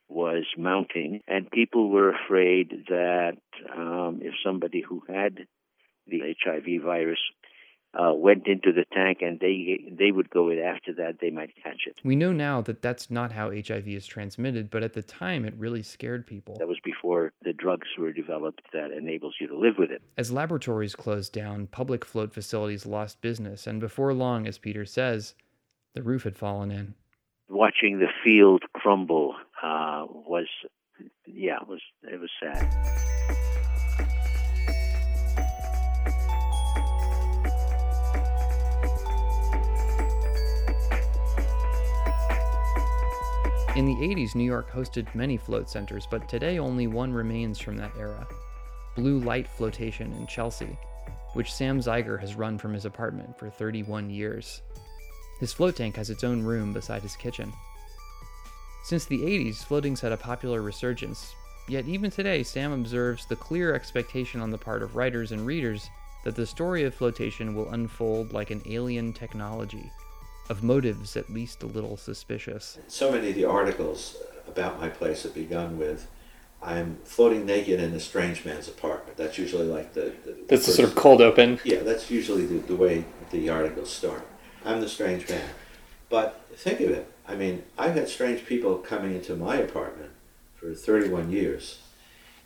was 0.07 0.45
mounting, 0.59 1.23
and 1.27 1.51
people 1.51 1.89
were 1.89 2.11
afraid 2.11 2.85
that 2.91 3.39
um, 3.75 4.21
if 4.21 4.35
somebody 4.45 4.83
who 4.87 5.03
had 5.09 5.47
the 6.07 6.37
HIV 6.45 6.83
virus 6.85 7.21
uh, 7.95 8.13
went 8.13 8.47
into 8.47 8.71
the 8.73 8.85
tank 8.93 9.19
and 9.23 9.41
they 9.41 9.79
they 9.99 10.11
would 10.11 10.29
go 10.29 10.51
in 10.51 10.59
after 10.59 10.93
that, 10.93 11.21
they 11.23 11.31
might 11.31 11.55
catch 11.63 11.87
it. 11.87 11.99
We 12.05 12.17
know 12.17 12.35
now 12.35 12.61
that 12.61 12.83
that's 12.83 13.11
not 13.11 13.33
how 13.33 13.51
HIV 13.51 13.89
is 13.89 14.07
transmitted, 14.07 14.71
but 14.71 14.83
at 14.83 14.93
the 14.93 15.03
time 15.03 15.47
it 15.47 15.55
really 15.57 15.83
scared 15.83 16.27
people. 16.27 16.59
That 16.59 16.69
was 16.69 16.81
before 16.85 17.33
the 17.41 17.55
drugs 17.55 17.89
were 17.99 18.13
developed 18.13 18.61
that 18.75 18.91
enables 18.91 19.37
you 19.41 19.47
to 19.47 19.57
live 19.57 19.77
with 19.79 19.91
it. 19.91 20.03
As 20.19 20.31
laboratories 20.31 20.95
closed 20.95 21.33
down, 21.33 21.67
public 21.69 22.05
float 22.05 22.35
facilities 22.35 22.85
lost 22.85 23.23
business, 23.23 23.67
and 23.67 23.81
before 23.81 24.13
long, 24.13 24.47
as 24.47 24.59
Peter 24.59 24.85
says, 24.85 25.35
the 25.95 26.03
roof 26.03 26.23
had 26.25 26.37
fallen 26.37 26.71
in. 26.71 26.95
Watching 27.49 27.99
the 27.99 28.09
field 28.25 28.63
crumble 28.75 29.35
uh, 29.63 30.07
was, 30.09 30.47
yeah, 31.27 31.57
it 31.61 31.69
was 31.69 31.81
it 32.03 32.19
was 32.19 32.31
sad. 32.41 32.73
In 43.75 43.87
the 43.87 43.95
80s, 43.95 44.35
New 44.35 44.45
York 44.45 44.71
hosted 44.71 45.15
many 45.15 45.39
float 45.39 45.71
centers, 45.71 46.07
but 46.11 46.29
today 46.29 46.59
only 46.59 46.87
one 46.87 47.11
remains 47.11 47.59
from 47.59 47.79
that 47.79 47.93
era 47.99 48.27
Blue 48.95 49.19
Light 49.19 49.49
Flotation 49.49 50.13
in 50.13 50.27
Chelsea, 50.27 50.79
which 51.33 51.53
Sam 51.53 51.81
Zeiger 51.81 52.21
has 52.21 52.35
run 52.35 52.59
from 52.59 52.75
his 52.75 52.85
apartment 52.85 53.39
for 53.39 53.49
31 53.49 54.11
years. 54.11 54.61
His 55.43 55.53
float 55.53 55.75
tank 55.75 55.97
has 55.97 56.09
its 56.09 56.23
own 56.23 56.45
room 56.45 56.73
beside 56.73 57.03
his 57.03 57.17
kitchen. 57.17 57.53
Since 58.85 59.07
the 59.07 59.23
80s, 59.23 59.65
floating's 59.65 60.01
had 60.01 60.13
a 60.13 60.17
popular 60.17 60.63
resurgence, 60.63 61.35
yet 61.67 61.85
even 61.89 62.13
today, 62.13 62.45
Sam 62.45 62.71
observes 62.71 63.27
the 63.27 63.35
clear 63.35 63.75
expectation 63.75 64.41
on 64.41 64.53
the 64.53 64.59
part 64.59 64.85
of 64.85 64.95
writers 64.95 65.33
and 65.33 65.45
readers 65.45 65.91
that 66.23 66.37
the 66.37 66.47
story 66.47 66.85
of 66.85 66.95
flotation 66.95 67.57
will 67.57 67.69
unfold 67.71 68.33
like 68.33 68.53
an 68.53 68.63
alien 68.67 69.13
technology, 69.13 69.91
of 70.49 70.63
motives 70.63 71.17
at 71.17 71.29
least 71.29 71.65
a 71.65 71.67
little 71.67 71.97
suspicious. 71.97 72.79
So 72.87 73.11
many 73.11 73.31
of 73.31 73.35
the 73.35 73.45
articles 73.45 74.19
about 74.47 74.79
my 74.79 74.91
place 74.91 75.25
have 75.25 75.35
begun 75.35 75.77
with, 75.77 76.07
I'm 76.63 76.99
floating 77.03 77.47
naked 77.47 77.81
in 77.81 77.93
a 77.95 77.99
strange 77.99 78.45
man's 78.45 78.69
apartment. 78.69 79.17
That's 79.17 79.39
usually 79.39 79.67
like 79.67 79.93
the. 79.93 80.13
the 80.25 80.37
That's 80.47 80.67
the 80.67 80.73
sort 80.73 80.89
of 80.89 80.95
cold 80.95 81.21
open. 81.21 81.59
Yeah, 81.65 81.81
that's 81.81 82.13
usually 82.13 82.47
the, 82.47 82.59
the 82.61 82.77
way 82.77 83.05
the 83.33 83.49
articles 83.49 83.91
start. 83.91 84.25
I'm 84.65 84.81
the 84.81 84.89
strange 84.89 85.29
man. 85.29 85.49
But 86.09 86.45
think 86.57 86.81
of 86.81 86.91
it. 86.91 87.13
I 87.27 87.35
mean, 87.35 87.63
I've 87.79 87.95
had 87.95 88.09
strange 88.09 88.45
people 88.45 88.77
coming 88.77 89.15
into 89.15 89.35
my 89.35 89.57
apartment 89.57 90.11
for 90.55 90.75
31 90.75 91.31
years, 91.31 91.81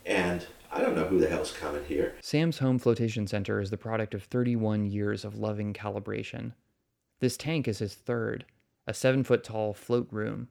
and 0.05 0.47
I 0.71 0.81
don't 0.81 0.95
know 0.95 1.07
who 1.07 1.19
the 1.19 1.29
hell's 1.29 1.53
coming 1.53 1.85
here. 1.85 2.15
Sam's 2.21 2.59
Home 2.59 2.79
Flotation 2.79 3.27
Center 3.27 3.61
is 3.61 3.71
the 3.71 3.77
product 3.77 4.15
of 4.15 4.23
31 4.25 4.87
years 4.87 5.25
of 5.25 5.39
loving 5.39 5.73
calibration. 5.73 6.53
This 7.21 7.37
tank 7.37 7.67
is 7.67 7.79
his 7.79 7.95
third, 7.95 8.45
a 8.87 8.95
seven 8.95 9.25
foot 9.25 9.43
tall 9.43 9.75
float 9.75 10.09
room. 10.11 10.49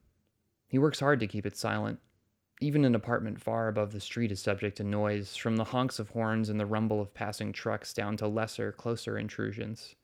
He 0.68 0.80
works 0.80 1.00
hard 1.00 1.20
to 1.20 1.28
keep 1.28 1.46
it 1.46 1.56
silent. 1.56 2.00
Even 2.62 2.86
an 2.86 2.96
apartment 2.96 3.42
far 3.42 3.68
above 3.68 3.92
the 3.92 4.00
street 4.00 4.32
is 4.32 4.42
subject 4.42 4.78
to 4.78 4.84
noise, 4.84 5.36
from 5.36 5.58
the 5.58 5.66
honks 5.66 6.00
of 6.00 6.10
horns 6.10 6.50
and 6.50 6.60
the 6.60 6.66
rumble 6.66 7.02
of 7.02 7.14
passing 7.14 7.52
trucks 7.52 7.94
down 7.94 8.18
to 8.18 8.28
lesser, 8.28 8.72
closer 8.72 9.18
intrusions. 9.18 9.96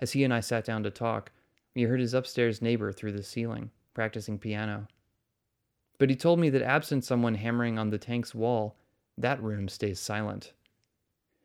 As 0.00 0.12
he 0.12 0.24
and 0.24 0.32
I 0.32 0.40
sat 0.40 0.64
down 0.64 0.82
to 0.84 0.90
talk, 0.90 1.30
we 1.74 1.82
heard 1.82 2.00
his 2.00 2.14
upstairs 2.14 2.62
neighbor 2.62 2.92
through 2.92 3.12
the 3.12 3.22
ceiling, 3.22 3.70
practicing 3.94 4.38
piano. 4.38 4.88
But 5.98 6.10
he 6.10 6.16
told 6.16 6.38
me 6.38 6.48
that 6.50 6.62
absent 6.62 7.04
someone 7.04 7.34
hammering 7.34 7.78
on 7.78 7.90
the 7.90 7.98
tank's 7.98 8.34
wall, 8.34 8.76
that 9.18 9.42
room 9.42 9.68
stays 9.68 10.00
silent. 10.00 10.52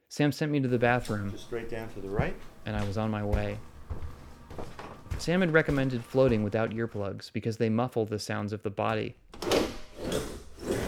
Sam 0.08 0.32
sent 0.32 0.52
me 0.52 0.62
to 0.62 0.68
the 0.68 0.80
bathroom, 0.80 1.32
Just 1.32 1.46
straight 1.46 1.70
down 1.70 1.90
to 1.90 2.00
the 2.00 2.10
right. 2.10 2.36
and 2.66 2.76
I 2.76 2.86
was 2.86 2.98
on 2.98 3.12
my 3.12 3.24
way. 3.24 3.58
Sam 5.18 5.42
had 5.42 5.52
recommended 5.52 6.04
floating 6.04 6.44
without 6.44 6.72
earplugs 6.72 7.32
because 7.34 7.58
they 7.58 7.70
muffle 7.70 8.06
the 8.06 8.20
sounds 8.20 8.54
of 8.54 8.64
the 8.64 8.70
body. 8.70 9.16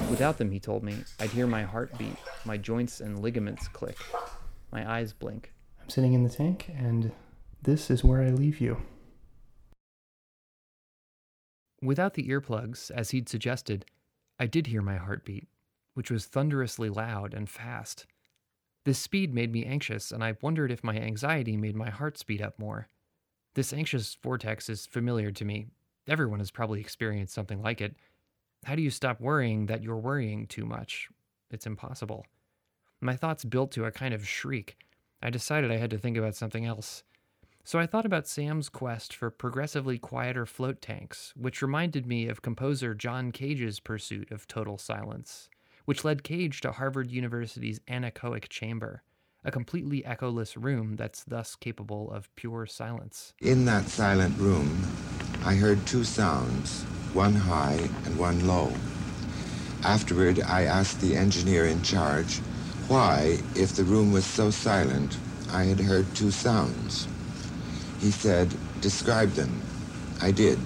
Without 0.09 0.37
them, 0.37 0.51
he 0.51 0.59
told 0.59 0.83
me, 0.83 0.95
I'd 1.19 1.29
hear 1.31 1.47
my 1.47 1.63
heart 1.63 1.97
beat, 1.97 2.15
my 2.45 2.55
joints 2.55 3.01
and 3.01 3.19
ligaments 3.19 3.67
click, 3.67 3.97
my 4.71 4.89
eyes 4.89 5.11
blink. 5.11 5.53
I'm 5.81 5.89
sitting 5.89 6.13
in 6.13 6.23
the 6.23 6.29
tank, 6.29 6.71
and 6.77 7.11
this 7.61 7.89
is 7.89 8.03
where 8.03 8.21
I 8.21 8.29
leave 8.29 8.59
you. 8.61 8.77
Without 11.81 12.15
the 12.15 12.27
earplugs, 12.27 12.89
as 12.91 13.11
he'd 13.11 13.29
suggested, 13.29 13.85
I 14.39 14.47
did 14.47 14.67
hear 14.67 14.81
my 14.81 14.97
heartbeat, 14.97 15.47
which 15.93 16.09
was 16.09 16.25
thunderously 16.25 16.89
loud 16.89 17.33
and 17.33 17.49
fast. 17.49 18.05
This 18.85 18.99
speed 18.99 19.33
made 19.33 19.51
me 19.51 19.65
anxious, 19.65 20.11
and 20.11 20.23
I 20.23 20.37
wondered 20.41 20.71
if 20.71 20.83
my 20.83 20.95
anxiety 20.95 21.57
made 21.57 21.75
my 21.75 21.89
heart 21.89 22.17
speed 22.17 22.41
up 22.41 22.57
more. 22.57 22.87
This 23.53 23.73
anxious 23.73 24.17
vortex 24.23 24.69
is 24.69 24.85
familiar 24.85 25.31
to 25.31 25.45
me. 25.45 25.67
Everyone 26.07 26.39
has 26.39 26.51
probably 26.51 26.79
experienced 26.79 27.33
something 27.33 27.61
like 27.61 27.81
it. 27.81 27.95
How 28.65 28.75
do 28.75 28.81
you 28.81 28.89
stop 28.89 29.19
worrying 29.19 29.65
that 29.65 29.83
you're 29.83 29.97
worrying 29.97 30.47
too 30.47 30.65
much? 30.65 31.09
It's 31.51 31.65
impossible. 31.65 32.25
My 33.01 33.15
thoughts 33.15 33.43
built 33.43 33.71
to 33.73 33.85
a 33.85 33.91
kind 33.91 34.13
of 34.13 34.27
shriek. 34.27 34.77
I 35.21 35.29
decided 35.29 35.71
I 35.71 35.77
had 35.77 35.89
to 35.91 35.97
think 35.97 36.17
about 36.17 36.35
something 36.35 36.65
else. 36.65 37.03
So 37.67 37.79
I 37.79 37.85
thought 37.85 38.05
about 38.05 38.29
Sam's 38.29 38.69
quest 38.69 39.13
for 39.13 39.29
progressively 39.29 39.97
quieter 39.97 40.45
float 40.45 40.81
tanks, 40.81 41.33
which 41.35 41.61
reminded 41.61 42.05
me 42.07 42.29
of 42.29 42.41
composer 42.41 42.95
John 42.95 43.33
Cage's 43.33 43.81
pursuit 43.81 44.31
of 44.31 44.47
total 44.47 44.77
silence, 44.77 45.49
which 45.83 46.05
led 46.05 46.23
Cage 46.23 46.61
to 46.61 46.71
Harvard 46.71 47.11
University's 47.11 47.81
anechoic 47.89 48.47
chamber, 48.47 49.03
a 49.43 49.51
completely 49.51 50.01
echoless 50.03 50.55
room 50.55 50.95
that's 50.95 51.25
thus 51.25 51.57
capable 51.57 52.09
of 52.09 52.33
pure 52.37 52.65
silence. 52.65 53.33
In 53.41 53.65
that 53.65 53.89
silent 53.89 54.37
room, 54.37 54.87
I 55.43 55.55
heard 55.55 55.85
two 55.85 56.05
sounds, 56.05 56.83
one 57.11 57.33
high 57.33 57.89
and 58.05 58.17
one 58.17 58.47
low. 58.47 58.71
Afterward, 59.83 60.39
I 60.39 60.63
asked 60.63 61.01
the 61.01 61.17
engineer 61.17 61.65
in 61.65 61.81
charge 61.83 62.37
why, 62.87 63.39
if 63.55 63.75
the 63.75 63.83
room 63.83 64.13
was 64.13 64.25
so 64.25 64.51
silent, 64.51 65.17
I 65.51 65.63
had 65.63 65.81
heard 65.81 66.05
two 66.15 66.31
sounds. 66.31 67.09
He 67.99 68.11
said, 68.11 68.53
describe 68.81 69.31
them. 69.31 69.61
I 70.21 70.31
did. 70.31 70.59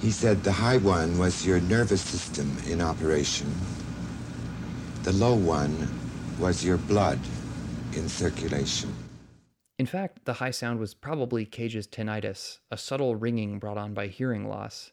He 0.00 0.10
said 0.10 0.42
the 0.42 0.52
high 0.52 0.78
one 0.78 1.18
was 1.18 1.46
your 1.46 1.60
nervous 1.60 2.02
system 2.02 2.56
in 2.66 2.80
operation. 2.80 3.52
The 5.02 5.12
low 5.12 5.34
one 5.34 5.88
was 6.38 6.64
your 6.64 6.78
blood 6.78 7.18
in 7.94 8.08
circulation. 8.08 8.94
In 9.78 9.86
fact, 9.86 10.24
the 10.24 10.34
high 10.34 10.50
sound 10.50 10.80
was 10.80 10.94
probably 10.94 11.44
Cage's 11.44 11.86
tinnitus, 11.86 12.60
a 12.70 12.78
subtle 12.78 13.14
ringing 13.14 13.58
brought 13.58 13.78
on 13.78 13.94
by 13.94 14.06
hearing 14.06 14.48
loss. 14.48 14.92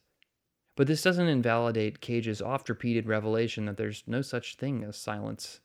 But 0.76 0.88
this 0.88 1.04
doesn't 1.04 1.28
invalidate 1.28 2.02
Cage's 2.02 2.42
oft 2.42 2.68
repeated 2.68 3.08
revelation 3.08 3.66
that 3.66 3.78
there's 3.78 4.04
no 4.08 4.22
such 4.22 4.56
thing 4.56 4.84
as 4.84 4.98
silence. 4.98 5.62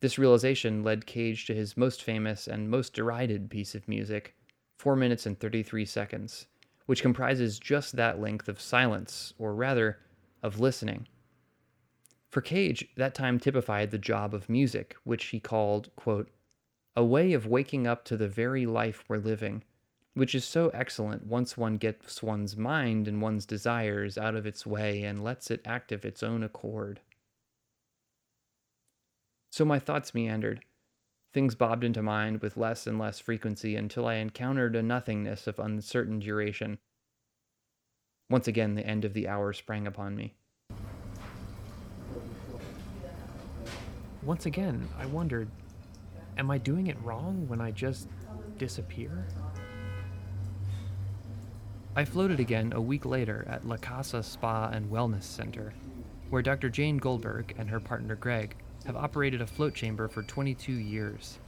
This 0.00 0.18
realization 0.18 0.82
led 0.82 1.06
Cage 1.06 1.46
to 1.46 1.54
his 1.54 1.76
most 1.76 2.02
famous 2.02 2.46
and 2.46 2.70
most 2.70 2.92
derided 2.92 3.50
piece 3.50 3.74
of 3.74 3.88
music, 3.88 4.34
4 4.78 4.94
minutes 4.94 5.24
and 5.24 5.38
33 5.40 5.86
seconds, 5.86 6.46
which 6.84 7.02
comprises 7.02 7.58
just 7.58 7.96
that 7.96 8.20
length 8.20 8.48
of 8.48 8.60
silence, 8.60 9.32
or 9.38 9.54
rather, 9.54 9.98
of 10.42 10.60
listening. 10.60 11.08
For 12.30 12.42
Cage, 12.42 12.86
that 12.96 13.14
time 13.14 13.40
typified 13.40 13.90
the 13.90 13.98
job 13.98 14.34
of 14.34 14.50
music, 14.50 14.96
which 15.04 15.26
he 15.26 15.40
called, 15.40 15.88
quote, 15.96 16.30
a 16.94 17.04
way 17.04 17.32
of 17.32 17.46
waking 17.46 17.86
up 17.86 18.04
to 18.04 18.16
the 18.16 18.28
very 18.28 18.66
life 18.66 19.04
we're 19.08 19.16
living, 19.16 19.64
which 20.12 20.34
is 20.34 20.44
so 20.44 20.68
excellent 20.70 21.26
once 21.26 21.56
one 21.56 21.76
gets 21.76 22.22
one's 22.22 22.56
mind 22.56 23.08
and 23.08 23.22
one's 23.22 23.46
desires 23.46 24.18
out 24.18 24.34
of 24.34 24.46
its 24.46 24.66
way 24.66 25.02
and 25.02 25.24
lets 25.24 25.50
it 25.50 25.60
act 25.64 25.92
of 25.92 26.04
its 26.04 26.22
own 26.22 26.42
accord. 26.42 27.00
So 29.56 29.64
my 29.64 29.78
thoughts 29.78 30.12
meandered. 30.12 30.60
Things 31.32 31.54
bobbed 31.54 31.82
into 31.82 32.02
mind 32.02 32.42
with 32.42 32.58
less 32.58 32.86
and 32.86 32.98
less 32.98 33.18
frequency 33.18 33.74
until 33.74 34.06
I 34.06 34.16
encountered 34.16 34.76
a 34.76 34.82
nothingness 34.82 35.46
of 35.46 35.58
uncertain 35.58 36.18
duration. 36.18 36.76
Once 38.28 38.48
again, 38.48 38.74
the 38.74 38.86
end 38.86 39.06
of 39.06 39.14
the 39.14 39.26
hour 39.26 39.54
sprang 39.54 39.86
upon 39.86 40.14
me. 40.14 40.34
Once 44.22 44.44
again, 44.44 44.86
I 44.98 45.06
wondered 45.06 45.48
Am 46.36 46.50
I 46.50 46.58
doing 46.58 46.88
it 46.88 47.02
wrong 47.02 47.48
when 47.48 47.62
I 47.62 47.70
just 47.70 48.08
disappear? 48.58 49.26
I 51.96 52.04
floated 52.04 52.40
again 52.40 52.74
a 52.74 52.80
week 52.82 53.06
later 53.06 53.46
at 53.48 53.66
La 53.66 53.78
Casa 53.78 54.22
Spa 54.22 54.68
and 54.68 54.90
Wellness 54.90 55.22
Center, 55.22 55.72
where 56.28 56.42
Dr. 56.42 56.68
Jane 56.68 56.98
Goldberg 56.98 57.54
and 57.56 57.70
her 57.70 57.80
partner 57.80 58.16
Greg 58.16 58.54
have 58.86 58.96
operated 58.96 59.40
a 59.40 59.46
float 59.46 59.74
chamber 59.74 60.08
for 60.08 60.22
22 60.22 60.72
years. 60.72 61.38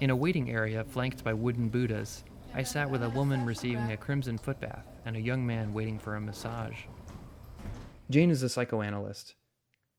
In 0.00 0.10
a 0.10 0.16
waiting 0.16 0.50
area 0.50 0.82
flanked 0.84 1.22
by 1.22 1.32
wooden 1.32 1.68
Buddhas, 1.68 2.24
I 2.54 2.62
sat 2.62 2.90
with 2.90 3.02
a 3.02 3.10
woman 3.10 3.46
receiving 3.46 3.92
a 3.92 3.96
crimson 3.96 4.38
foot 4.38 4.58
bath 4.60 4.86
and 5.04 5.16
a 5.16 5.20
young 5.20 5.46
man 5.46 5.72
waiting 5.72 5.98
for 5.98 6.16
a 6.16 6.20
massage. 6.20 6.76
Jane 8.10 8.30
is 8.30 8.42
a 8.42 8.48
psychoanalyst. 8.48 9.34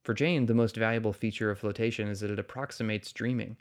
For 0.03 0.13
Jane, 0.13 0.47
the 0.47 0.53
most 0.53 0.75
valuable 0.75 1.13
feature 1.13 1.51
of 1.51 1.59
flotation 1.59 2.07
is 2.07 2.19
that 2.19 2.31
it 2.31 2.39
approximates 2.39 3.13
dreaming 3.13 3.57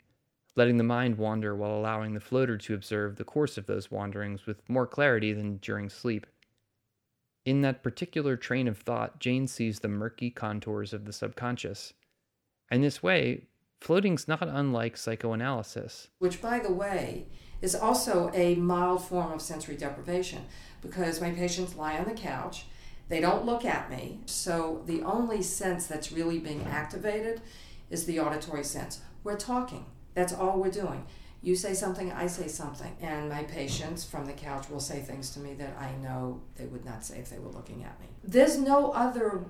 letting 0.55 0.77
the 0.77 0.83
mind 0.83 1.17
wander 1.17 1.55
while 1.55 1.75
allowing 1.75 2.13
the 2.13 2.19
floater 2.19 2.57
to 2.57 2.73
observe 2.73 3.15
the 3.15 3.23
course 3.23 3.57
of 3.57 3.67
those 3.67 3.89
wanderings 3.89 4.45
with 4.45 4.67
more 4.69 4.87
clarity 4.87 5.33
than 5.33 5.57
during 5.57 5.89
sleep. 5.89 6.27
In 7.45 7.61
that 7.61 7.83
particular 7.83 8.35
train 8.35 8.67
of 8.67 8.77
thought, 8.77 9.19
Jane 9.19 9.47
sees 9.47 9.79
the 9.79 9.87
murky 9.87 10.29
contours 10.29 10.93
of 10.93 11.05
the 11.05 11.13
subconscious. 11.13 11.93
In 12.71 12.81
this 12.81 13.03
way, 13.03 13.47
floating's 13.81 14.29
not 14.29 14.47
unlike 14.47 14.95
psychoanalysis. 14.95 16.07
Which, 16.19 16.41
by 16.41 16.59
the 16.59 16.71
way, 16.71 17.25
is 17.61 17.75
also 17.75 18.31
a 18.33 18.55
mild 18.55 19.05
form 19.05 19.33
of 19.33 19.41
sensory 19.41 19.75
deprivation 19.75 20.45
because 20.81 21.19
my 21.19 21.31
patients 21.31 21.75
lie 21.75 21.97
on 21.97 22.05
the 22.05 22.13
couch, 22.13 22.65
they 23.09 23.19
don't 23.19 23.45
look 23.45 23.65
at 23.65 23.89
me, 23.91 24.21
so 24.25 24.83
the 24.85 25.03
only 25.03 25.41
sense 25.41 25.85
that's 25.85 26.13
really 26.13 26.39
being 26.39 26.63
activated 26.63 27.41
is 27.89 28.05
the 28.05 28.19
auditory 28.21 28.63
sense. 28.63 29.01
We're 29.25 29.37
talking. 29.37 29.85
That's 30.13 30.33
all 30.33 30.59
we're 30.59 30.71
doing. 30.71 31.05
You 31.43 31.55
say 31.55 31.73
something, 31.73 32.11
I 32.11 32.27
say 32.27 32.47
something, 32.47 32.95
and 33.01 33.27
my 33.27 33.43
patients 33.43 34.05
from 34.05 34.25
the 34.25 34.33
couch 34.33 34.69
will 34.69 34.79
say 34.79 35.01
things 35.01 35.31
to 35.31 35.39
me 35.39 35.55
that 35.55 35.75
I 35.77 35.91
know 36.01 36.41
they 36.55 36.67
would 36.67 36.85
not 36.85 37.03
say 37.03 37.17
if 37.17 37.29
they 37.29 37.39
were 37.39 37.49
looking 37.49 37.83
at 37.83 37.99
me. 37.99 38.07
There's 38.23 38.57
no 38.57 38.91
other 38.91 39.43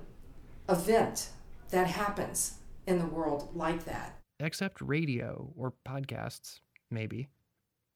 event 0.68 1.28
that 1.70 1.86
happens 1.86 2.54
in 2.86 2.98
the 2.98 3.06
world 3.06 3.50
like 3.54 3.84
that. 3.84 4.20
Except 4.40 4.80
radio 4.80 5.52
or 5.56 5.74
podcasts, 5.86 6.60
maybe. 6.90 7.28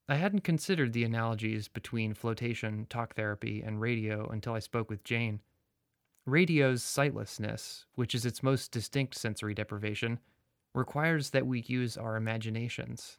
I 0.09 0.15
hadn't 0.15 0.45
considered 0.45 0.93
the 0.93 1.05
analogies 1.05 1.67
between 1.67 2.15
flotation, 2.15 2.87
talk 2.89 3.15
therapy, 3.15 3.63
and 3.63 3.81
radio 3.81 4.29
until 4.29 4.55
I 4.55 4.61
spoke 4.61 4.89
with 4.89 5.03
Jane. 5.03 5.41
Radio's 6.25 6.83
sightlessness, 6.83 7.87
which 7.95 8.15
is 8.15 8.25
its 8.25 8.43
most 8.43 8.71
distinct 8.71 9.17
sensory 9.17 9.55
deprivation, 9.55 10.21
requires 10.75 11.31
that 11.31 11.47
we 11.47 11.65
use 11.67 11.97
our 11.97 12.17
imaginations. 12.17 13.19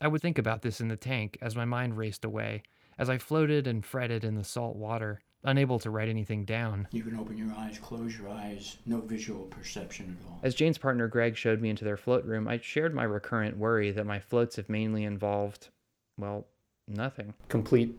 I 0.00 0.08
would 0.08 0.22
think 0.22 0.38
about 0.38 0.62
this 0.62 0.80
in 0.80 0.88
the 0.88 0.96
tank 0.96 1.38
as 1.40 1.56
my 1.56 1.64
mind 1.64 1.96
raced 1.96 2.24
away, 2.24 2.62
as 2.98 3.08
I 3.08 3.18
floated 3.18 3.66
and 3.66 3.84
fretted 3.84 4.24
in 4.24 4.34
the 4.34 4.44
salt 4.44 4.76
water, 4.76 5.20
unable 5.44 5.78
to 5.78 5.90
write 5.90 6.08
anything 6.08 6.44
down. 6.44 6.88
You 6.90 7.02
can 7.02 7.18
open 7.18 7.36
your 7.38 7.52
eyes, 7.56 7.78
close 7.78 8.18
your 8.18 8.28
eyes, 8.28 8.76
no 8.86 9.00
visual 9.00 9.44
perception 9.44 10.16
at 10.20 10.28
all. 10.28 10.38
As 10.42 10.54
Jane's 10.54 10.78
partner 10.78 11.08
Greg 11.08 11.36
showed 11.36 11.60
me 11.60 11.70
into 11.70 11.84
their 11.84 11.96
float 11.96 12.24
room, 12.24 12.48
I 12.48 12.58
shared 12.58 12.94
my 12.94 13.04
recurrent 13.04 13.56
worry 13.56 13.90
that 13.92 14.06
my 14.06 14.18
floats 14.18 14.56
have 14.56 14.68
mainly 14.68 15.04
involved, 15.04 15.68
well, 16.16 16.46
nothing. 16.86 17.34
Complete. 17.48 17.96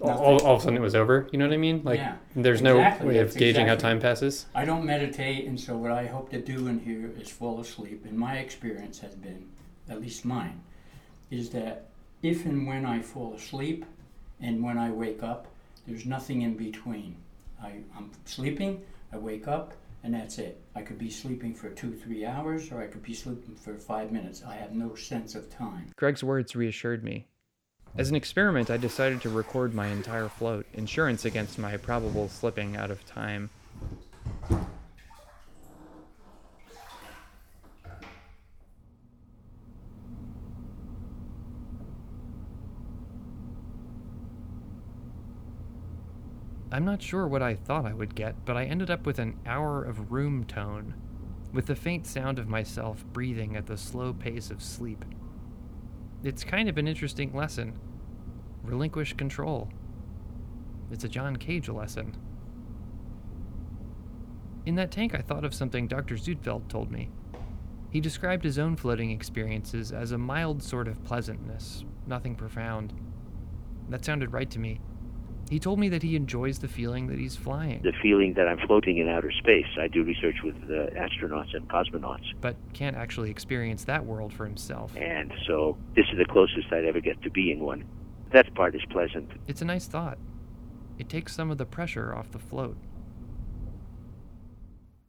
All, 0.00 0.10
all, 0.10 0.42
all 0.42 0.54
of 0.56 0.60
a 0.60 0.64
sudden 0.64 0.76
it 0.76 0.82
was 0.82 0.96
over. 0.96 1.28
You 1.30 1.38
know 1.38 1.46
what 1.46 1.54
I 1.54 1.58
mean? 1.58 1.82
Like 1.84 1.98
Yeah, 1.98 2.16
there's 2.34 2.60
exactly, 2.60 3.06
no 3.06 3.12
way 3.12 3.18
of 3.20 3.28
that's 3.28 3.36
gauging 3.36 3.68
how 3.68 3.76
time 3.76 4.00
passes. 4.00 4.46
I 4.54 4.64
don't 4.64 4.84
meditate, 4.84 5.46
and 5.46 5.58
so 5.58 5.76
what 5.76 5.92
I 5.92 6.06
hope 6.06 6.30
to 6.30 6.40
do 6.40 6.66
in 6.66 6.80
here 6.80 7.12
is 7.20 7.30
fall 7.30 7.60
asleep. 7.60 8.04
And 8.04 8.18
my 8.18 8.38
experience 8.38 8.98
has 9.00 9.14
been, 9.14 9.46
at 9.88 10.00
least 10.00 10.24
mine, 10.24 10.60
is 11.30 11.50
that 11.50 11.86
if 12.22 12.44
and 12.44 12.66
when 12.66 12.84
I 12.84 13.02
fall 13.02 13.34
asleep 13.34 13.84
and 14.40 14.64
when 14.64 14.78
I 14.78 14.90
wake 14.90 15.22
up, 15.22 15.46
there's 15.86 16.06
nothing 16.06 16.42
in 16.42 16.56
between. 16.56 17.16
I, 17.62 17.72
I'm 17.96 18.10
sleeping, 18.24 18.82
I 19.12 19.18
wake 19.18 19.48
up, 19.48 19.74
and 20.02 20.14
that's 20.14 20.38
it. 20.38 20.60
I 20.74 20.82
could 20.82 20.98
be 20.98 21.10
sleeping 21.10 21.54
for 21.54 21.70
two, 21.70 21.92
three 21.92 22.26
hours, 22.26 22.70
or 22.70 22.82
I 22.82 22.86
could 22.86 23.02
be 23.02 23.14
sleeping 23.14 23.54
for 23.56 23.74
five 23.74 24.12
minutes. 24.12 24.42
I 24.46 24.56
have 24.56 24.72
no 24.72 24.94
sense 24.94 25.34
of 25.34 25.50
time. 25.50 25.90
Greg's 25.96 26.22
words 26.22 26.54
reassured 26.54 27.02
me. 27.02 27.26
As 27.96 28.10
an 28.10 28.16
experiment, 28.16 28.70
I 28.70 28.76
decided 28.76 29.22
to 29.22 29.30
record 29.30 29.72
my 29.72 29.86
entire 29.86 30.28
float, 30.28 30.66
insurance 30.74 31.24
against 31.24 31.58
my 31.58 31.76
probable 31.76 32.28
slipping 32.28 32.76
out 32.76 32.90
of 32.90 33.06
time. 33.06 33.50
I'm 46.74 46.84
not 46.84 47.00
sure 47.00 47.28
what 47.28 47.40
I 47.40 47.54
thought 47.54 47.86
I 47.86 47.92
would 47.92 48.16
get, 48.16 48.44
but 48.44 48.56
I 48.56 48.64
ended 48.64 48.90
up 48.90 49.06
with 49.06 49.20
an 49.20 49.38
hour 49.46 49.84
of 49.84 50.10
room 50.10 50.42
tone, 50.42 50.92
with 51.52 51.66
the 51.66 51.76
faint 51.76 52.04
sound 52.04 52.40
of 52.40 52.48
myself 52.48 53.04
breathing 53.12 53.54
at 53.54 53.66
the 53.66 53.76
slow 53.76 54.12
pace 54.12 54.50
of 54.50 54.60
sleep. 54.60 55.04
It's 56.24 56.42
kind 56.42 56.68
of 56.68 56.76
an 56.76 56.88
interesting 56.88 57.32
lesson. 57.32 57.78
Relinquish 58.64 59.12
control. 59.12 59.68
It's 60.90 61.04
a 61.04 61.08
John 61.08 61.36
Cage 61.36 61.68
lesson. 61.68 62.16
In 64.66 64.74
that 64.74 64.90
tank, 64.90 65.14
I 65.14 65.20
thought 65.20 65.44
of 65.44 65.54
something 65.54 65.86
Dr. 65.86 66.16
Suedfeld 66.16 66.66
told 66.66 66.90
me. 66.90 67.08
He 67.90 68.00
described 68.00 68.42
his 68.42 68.58
own 68.58 68.74
floating 68.74 69.12
experiences 69.12 69.92
as 69.92 70.10
a 70.10 70.18
mild 70.18 70.60
sort 70.60 70.88
of 70.88 71.04
pleasantness, 71.04 71.84
nothing 72.08 72.34
profound. 72.34 72.92
That 73.90 74.04
sounded 74.04 74.32
right 74.32 74.50
to 74.50 74.58
me. 74.58 74.80
He 75.50 75.58
told 75.58 75.78
me 75.78 75.88
that 75.90 76.02
he 76.02 76.16
enjoys 76.16 76.58
the 76.58 76.68
feeling 76.68 77.06
that 77.08 77.18
he's 77.18 77.36
flying. 77.36 77.82
The 77.82 77.92
feeling 78.02 78.34
that 78.34 78.48
I'm 78.48 78.58
floating 78.66 78.98
in 78.98 79.08
outer 79.08 79.30
space. 79.30 79.66
I 79.78 79.88
do 79.88 80.02
research 80.02 80.36
with 80.42 80.56
uh, 80.64 80.90
astronauts 80.98 81.54
and 81.54 81.68
cosmonauts. 81.68 82.32
But 82.40 82.56
can't 82.72 82.96
actually 82.96 83.30
experience 83.30 83.84
that 83.84 84.04
world 84.04 84.32
for 84.32 84.46
himself. 84.46 84.96
And 84.96 85.32
so 85.46 85.76
this 85.94 86.06
is 86.10 86.18
the 86.18 86.24
closest 86.24 86.72
I'd 86.72 86.84
ever 86.86 87.00
get 87.00 87.20
to 87.22 87.30
being 87.30 87.60
one. 87.60 87.84
That 88.32 88.52
part 88.54 88.74
is 88.74 88.82
pleasant. 88.90 89.30
It's 89.46 89.62
a 89.62 89.66
nice 89.66 89.86
thought. 89.86 90.18
It 90.98 91.08
takes 91.08 91.34
some 91.34 91.50
of 91.50 91.58
the 91.58 91.66
pressure 91.66 92.14
off 92.14 92.30
the 92.30 92.38
float. 92.38 92.76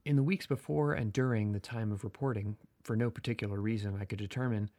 In 0.03 0.15
the 0.15 0.23
weeks 0.23 0.45
before 0.45 0.93
and 0.93 1.11
during 1.11 1.51
the 1.51 1.59
time 1.59 1.91
of 1.91 2.03
reporting, 2.03 2.57
for 2.83 2.95
no 2.95 3.09
particular 3.09 3.59
reason 3.59 3.97
I 3.99 4.05
could 4.05 4.19
determine, 4.19 4.69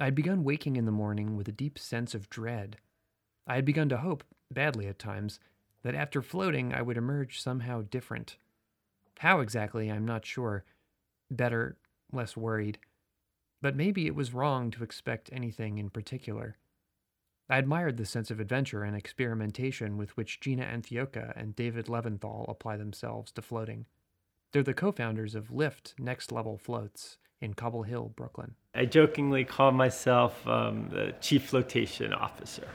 I 0.00 0.06
had 0.06 0.14
begun 0.16 0.42
waking 0.42 0.76
in 0.76 0.86
the 0.86 0.90
morning 0.90 1.36
with 1.36 1.46
a 1.46 1.52
deep 1.52 1.78
sense 1.78 2.14
of 2.14 2.28
dread. 2.28 2.78
I 3.46 3.54
had 3.54 3.64
begun 3.64 3.88
to 3.90 3.98
hope, 3.98 4.24
badly 4.54 4.86
at 4.86 4.98
times, 4.98 5.38
that 5.82 5.94
after 5.94 6.22
floating 6.22 6.72
I 6.72 6.82
would 6.82 6.96
emerge 6.96 7.40
somehow 7.40 7.82
different. 7.82 8.36
How 9.18 9.40
exactly, 9.40 9.90
I'm 9.90 10.04
not 10.04 10.24
sure. 10.24 10.64
Better, 11.30 11.76
less 12.12 12.36
worried. 12.36 12.78
But 13.60 13.76
maybe 13.76 14.06
it 14.06 14.14
was 14.14 14.34
wrong 14.34 14.70
to 14.72 14.84
expect 14.84 15.30
anything 15.32 15.78
in 15.78 15.90
particular. 15.90 16.56
I 17.48 17.58
admired 17.58 17.98
the 17.98 18.06
sense 18.06 18.30
of 18.30 18.40
adventure 18.40 18.84
and 18.84 18.96
experimentation 18.96 19.98
with 19.98 20.16
which 20.16 20.40
Gina 20.40 20.64
Antioca 20.64 21.32
and 21.36 21.54
David 21.54 21.86
Leventhal 21.86 22.48
apply 22.48 22.78
themselves 22.78 23.32
to 23.32 23.42
floating. 23.42 23.84
They're 24.52 24.62
the 24.62 24.72
co 24.72 24.92
founders 24.92 25.34
of 25.34 25.50
Lift 25.50 25.94
Next 25.98 26.32
Level 26.32 26.56
Floats 26.56 27.18
in 27.40 27.52
Cobble 27.54 27.82
Hill, 27.82 28.12
Brooklyn. 28.16 28.54
I 28.74 28.86
jokingly 28.86 29.44
call 29.44 29.72
myself 29.72 30.46
um, 30.46 30.88
the 30.90 31.14
Chief 31.20 31.44
Flotation 31.44 32.14
Officer. 32.14 32.68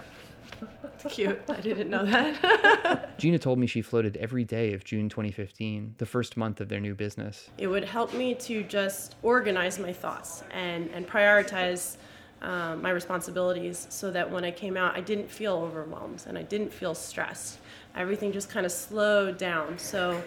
Cute. 1.10 1.42
I 1.48 1.62
didn't 1.62 1.90
know 1.90 2.06
that. 2.06 3.18
Gina 3.18 3.40
told 3.40 3.58
me 3.58 3.68
she 3.68 3.82
floated 3.82 4.18
every 4.18 4.44
day 4.44 4.74
of 4.74 4.84
June 4.84 5.08
2015, 5.08 5.96
the 5.98 6.06
first 6.06 6.36
month 6.36 6.60
of 6.60 6.68
their 6.68 6.80
new 6.80 6.94
business. 6.94 7.50
it 7.58 7.68
would 7.68 7.86
help 7.86 8.14
me 8.14 8.36
to 8.36 8.64
just 8.64 9.16
organize 9.24 9.80
my 9.80 9.94
thoughts 9.94 10.44
and, 10.52 10.90
and 10.94 11.08
prioritize 11.08 11.96
um, 12.42 12.82
my 12.82 12.90
responsibilities 12.90 13.88
so 13.90 14.12
that 14.12 14.30
when 14.30 14.44
I 14.44 14.52
came 14.52 14.78
out, 14.78 14.96
I 14.96 15.02
didn't 15.02 15.30
feel 15.30 15.56
overwhelmed 15.56 16.24
and 16.28 16.38
I 16.38 16.44
didn't 16.44 16.74
feel 16.74 16.96
stressed. 16.96 17.60
Everything 17.96 18.32
just 18.32 18.50
kind 18.50 18.66
of 18.66 18.72
slowed 18.72 19.38
down. 19.38 19.78
So 19.78 20.22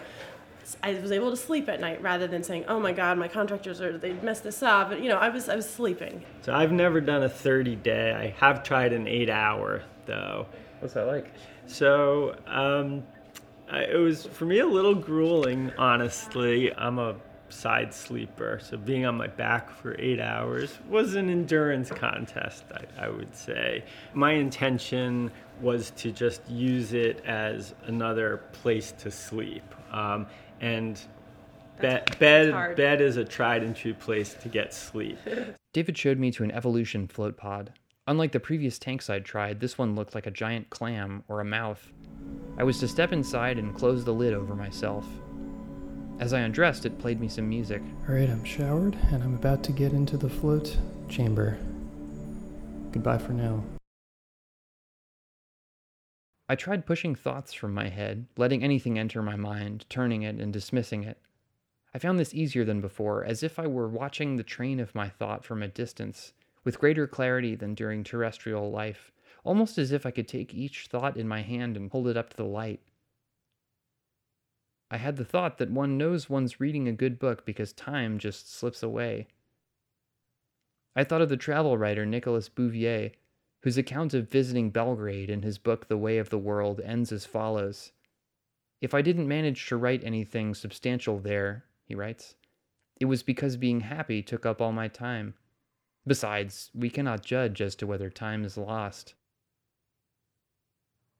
I 0.81 0.93
was 0.95 1.11
able 1.11 1.29
to 1.29 1.37
sleep 1.37 1.69
at 1.69 1.79
night 1.79 2.01
rather 2.01 2.27
than 2.27 2.43
saying, 2.43 2.65
"Oh 2.67 2.79
my 2.79 2.93
God, 2.93 3.17
my 3.17 3.27
contractors 3.27 3.81
are 3.81 3.97
they 3.97 4.13
messed 4.13 4.43
this 4.43 4.63
up." 4.63 4.89
But 4.89 5.01
you 5.01 5.09
know, 5.09 5.17
I 5.17 5.29
was 5.29 5.49
I 5.49 5.55
was 5.55 5.69
sleeping. 5.69 6.23
So 6.41 6.53
I've 6.53 6.71
never 6.71 7.01
done 7.01 7.23
a 7.23 7.29
30 7.29 7.75
day. 7.77 8.13
I 8.13 8.45
have 8.45 8.63
tried 8.63 8.93
an 8.93 9.07
eight 9.07 9.29
hour 9.29 9.83
though. 10.05 10.47
What's 10.79 10.93
that 10.95 11.07
like? 11.07 11.31
So 11.65 12.35
um, 12.47 13.03
I, 13.71 13.83
it 13.83 13.97
was 13.97 14.25
for 14.25 14.45
me 14.45 14.59
a 14.59 14.67
little 14.67 14.95
grueling, 14.95 15.71
honestly. 15.77 16.73
I'm 16.75 16.99
a 16.99 17.15
side 17.53 17.93
sleeper, 17.93 18.59
so 18.61 18.77
being 18.77 19.05
on 19.05 19.15
my 19.15 19.27
back 19.27 19.69
for 19.69 19.95
eight 19.99 20.19
hours 20.19 20.79
was 20.89 21.15
an 21.15 21.29
endurance 21.29 21.89
contest, 21.89 22.65
I, 22.73 23.05
I 23.05 23.09
would 23.09 23.35
say. 23.35 23.83
My 24.13 24.33
intention 24.33 25.31
was 25.61 25.91
to 25.91 26.11
just 26.11 26.47
use 26.49 26.93
it 26.93 27.23
as 27.25 27.75
another 27.85 28.41
place 28.53 28.91
to 28.99 29.11
sleep. 29.11 29.63
Um, 29.91 30.25
and 30.63 30.95
bed, 31.79 32.03
that's 32.07 32.17
bed, 32.17 32.51
hard. 32.51 32.77
bed 32.77 33.01
is 33.01 33.17
a 33.17 33.25
tried 33.25 33.63
and 33.63 33.75
true 33.75 33.93
place 33.93 34.33
to 34.35 34.47
get 34.47 34.73
sleep. 34.73 35.19
David 35.73 35.97
showed 35.97 36.17
me 36.17 36.31
to 36.31 36.43
an 36.43 36.51
evolution 36.51 37.07
float 37.07 37.35
pod. 37.35 37.73
Unlike 38.07 38.31
the 38.31 38.39
previous 38.39 38.79
tanks 38.79 39.09
I'd 39.09 39.25
tried, 39.25 39.59
this 39.59 39.77
one 39.77 39.95
looked 39.95 40.15
like 40.15 40.25
a 40.25 40.31
giant 40.31 40.69
clam 40.69 41.23
or 41.27 41.41
a 41.41 41.45
mouth. 41.45 41.91
I 42.57 42.63
was 42.63 42.79
to 42.79 42.87
step 42.87 43.11
inside 43.11 43.57
and 43.57 43.75
close 43.75 44.05
the 44.05 44.13
lid 44.13 44.33
over 44.33 44.55
myself. 44.55 45.05
As 46.19 46.31
I 46.31 46.39
undressed, 46.39 46.85
it 46.85 46.99
played 46.99 47.19
me 47.19 47.27
some 47.27 47.49
music. 47.49 47.81
All 48.07 48.15
right, 48.15 48.29
I'm 48.29 48.43
showered 48.45 48.95
and 49.11 49.23
I'm 49.23 49.35
about 49.35 49.63
to 49.65 49.71
get 49.71 49.91
into 49.91 50.15
the 50.15 50.29
float 50.29 50.77
chamber. 51.09 51.57
Goodbye 52.91 53.17
for 53.17 53.33
now. 53.33 53.63
I 56.49 56.55
tried 56.55 56.85
pushing 56.85 57.15
thoughts 57.15 57.53
from 57.53 57.73
my 57.73 57.87
head, 57.89 58.27
letting 58.35 58.63
anything 58.63 58.99
enter 58.99 59.21
my 59.21 59.35
mind, 59.35 59.85
turning 59.89 60.23
it 60.23 60.35
and 60.35 60.51
dismissing 60.51 61.03
it. 61.03 61.17
I 61.93 61.99
found 61.99 62.19
this 62.19 62.33
easier 62.33 62.65
than 62.65 62.81
before, 62.81 63.23
as 63.23 63.43
if 63.43 63.57
I 63.57 63.67
were 63.67 63.87
watching 63.87 64.35
the 64.35 64.43
train 64.43 64.79
of 64.79 64.95
my 64.95 65.09
thought 65.09 65.45
from 65.45 65.63
a 65.63 65.67
distance, 65.67 66.33
with 66.63 66.79
greater 66.79 67.07
clarity 67.07 67.55
than 67.55 67.75
during 67.75 68.03
terrestrial 68.03 68.71
life, 68.71 69.11
almost 69.43 69.77
as 69.77 69.91
if 69.91 70.05
I 70.05 70.11
could 70.11 70.27
take 70.27 70.53
each 70.53 70.87
thought 70.87 71.17
in 71.17 71.27
my 71.27 71.41
hand 71.41 71.77
and 71.77 71.91
hold 71.91 72.07
it 72.07 72.17
up 72.17 72.29
to 72.31 72.37
the 72.37 72.45
light. 72.45 72.81
I 74.91 74.97
had 74.97 75.15
the 75.15 75.25
thought 75.25 75.57
that 75.59 75.71
one 75.71 75.97
knows 75.97 76.29
one's 76.29 76.59
reading 76.59 76.87
a 76.87 76.93
good 76.93 77.19
book 77.19 77.45
because 77.45 77.73
time 77.73 78.19
just 78.19 78.53
slips 78.53 78.83
away. 78.83 79.27
I 80.95 81.03
thought 81.03 81.21
of 81.21 81.29
the 81.29 81.37
travel 81.37 81.77
writer 81.77 82.05
Nicolas 82.05 82.49
Bouvier, 82.49 83.11
whose 83.63 83.77
account 83.77 84.13
of 84.13 84.29
visiting 84.29 84.69
Belgrade 84.69 85.29
in 85.29 85.41
his 85.41 85.57
book 85.57 85.87
The 85.87 85.97
Way 85.97 86.17
of 86.17 86.29
the 86.29 86.37
World 86.37 86.81
ends 86.81 87.11
as 87.13 87.25
follows 87.25 87.93
If 88.81 88.93
I 88.93 89.01
didn't 89.01 89.27
manage 89.27 89.67
to 89.67 89.77
write 89.77 90.03
anything 90.03 90.53
substantial 90.53 91.17
there, 91.17 91.63
he 91.85 91.95
writes, 91.95 92.35
it 92.99 93.05
was 93.05 93.23
because 93.23 93.57
being 93.57 93.81
happy 93.81 94.21
took 94.21 94.45
up 94.45 94.61
all 94.61 94.73
my 94.73 94.89
time. 94.89 95.33
Besides, 96.05 96.71
we 96.75 96.89
cannot 96.89 97.23
judge 97.23 97.61
as 97.61 97.75
to 97.75 97.87
whether 97.87 98.09
time 98.09 98.43
is 98.43 98.57
lost. 98.57 99.15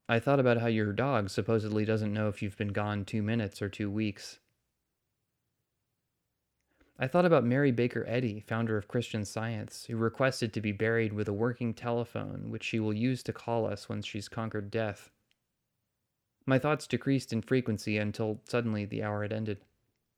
I 0.10 0.19
thought 0.19 0.41
about 0.41 0.58
how 0.58 0.67
your 0.67 0.91
dog 0.91 1.29
supposedly 1.29 1.86
doesn't 1.86 2.13
know 2.13 2.27
if 2.27 2.41
you've 2.41 2.58
been 2.58 2.73
gone 2.73 3.06
two 3.06 3.23
minutes 3.23 3.62
or 3.62 3.69
two 3.69 3.89
weeks. 3.89 4.39
I 6.99 7.08
thought 7.08 7.25
about 7.25 7.43
Mary 7.43 7.71
Baker 7.71 8.06
Eddy, 8.08 8.39
founder 8.39 8.77
of 8.77 8.88
Christian 8.88 9.25
Science, 9.25 9.86
who 9.86 9.97
requested 9.97 10.53
to 10.53 10.62
be 10.62 10.71
buried 10.71 11.12
with 11.12 11.27
a 11.27 11.34
working 11.34 11.73
telephone 11.73 12.51
which 12.51 12.63
she 12.63 12.79
will 12.79 12.93
use 12.93 13.23
to 13.23 13.34
call 13.34 13.65
us 13.65 13.89
when 13.89 14.03
she's 14.03 14.29
conquered 14.29 14.69
death. 14.69 15.10
My 16.45 16.60
thoughts 16.60 16.86
decreased 16.86 17.34
in 17.34 17.41
frequency 17.41 17.97
until 17.97 18.41
suddenly 18.47 18.86
the 18.86 19.01
hour 19.01 19.23
had 19.23 19.34
ended. 19.34 19.58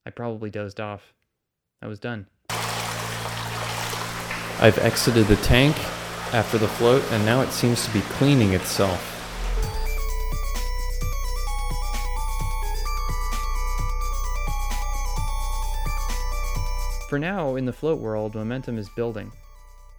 I 0.05 0.09
probably 0.09 0.49
dozed 0.49 0.81
off. 0.81 1.13
I 1.81 1.87
was 1.87 1.99
done. 1.99 2.27
I've 4.59 4.77
exited 4.79 5.27
the 5.27 5.37
tank 5.37 5.77
after 6.33 6.57
the 6.57 6.67
float, 6.67 7.03
and 7.11 7.25
now 7.25 7.41
it 7.41 7.51
seems 7.51 7.85
to 7.85 7.93
be 7.93 8.01
cleaning 8.01 8.51
itself. 8.53 9.14
For 17.15 17.19
now, 17.19 17.55
in 17.55 17.63
the 17.63 17.71
float 17.71 18.01
world, 18.01 18.35
momentum 18.35 18.77
is 18.77 18.89
building. 18.89 19.31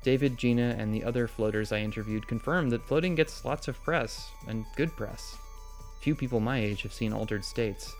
David, 0.02 0.36
Gina, 0.36 0.76
and 0.78 0.92
the 0.92 1.02
other 1.02 1.26
floaters 1.26 1.72
I 1.72 1.78
interviewed 1.78 2.28
confirmed 2.28 2.70
that 2.72 2.84
floating 2.84 3.14
gets 3.14 3.42
lots 3.42 3.68
of 3.68 3.82
press, 3.82 4.28
and 4.48 4.66
good 4.76 4.94
press. 4.94 5.38
Few 6.02 6.14
people 6.14 6.40
my 6.40 6.58
age 6.58 6.82
have 6.82 6.92
seen 6.92 7.14
altered 7.14 7.42
states. 7.42 7.96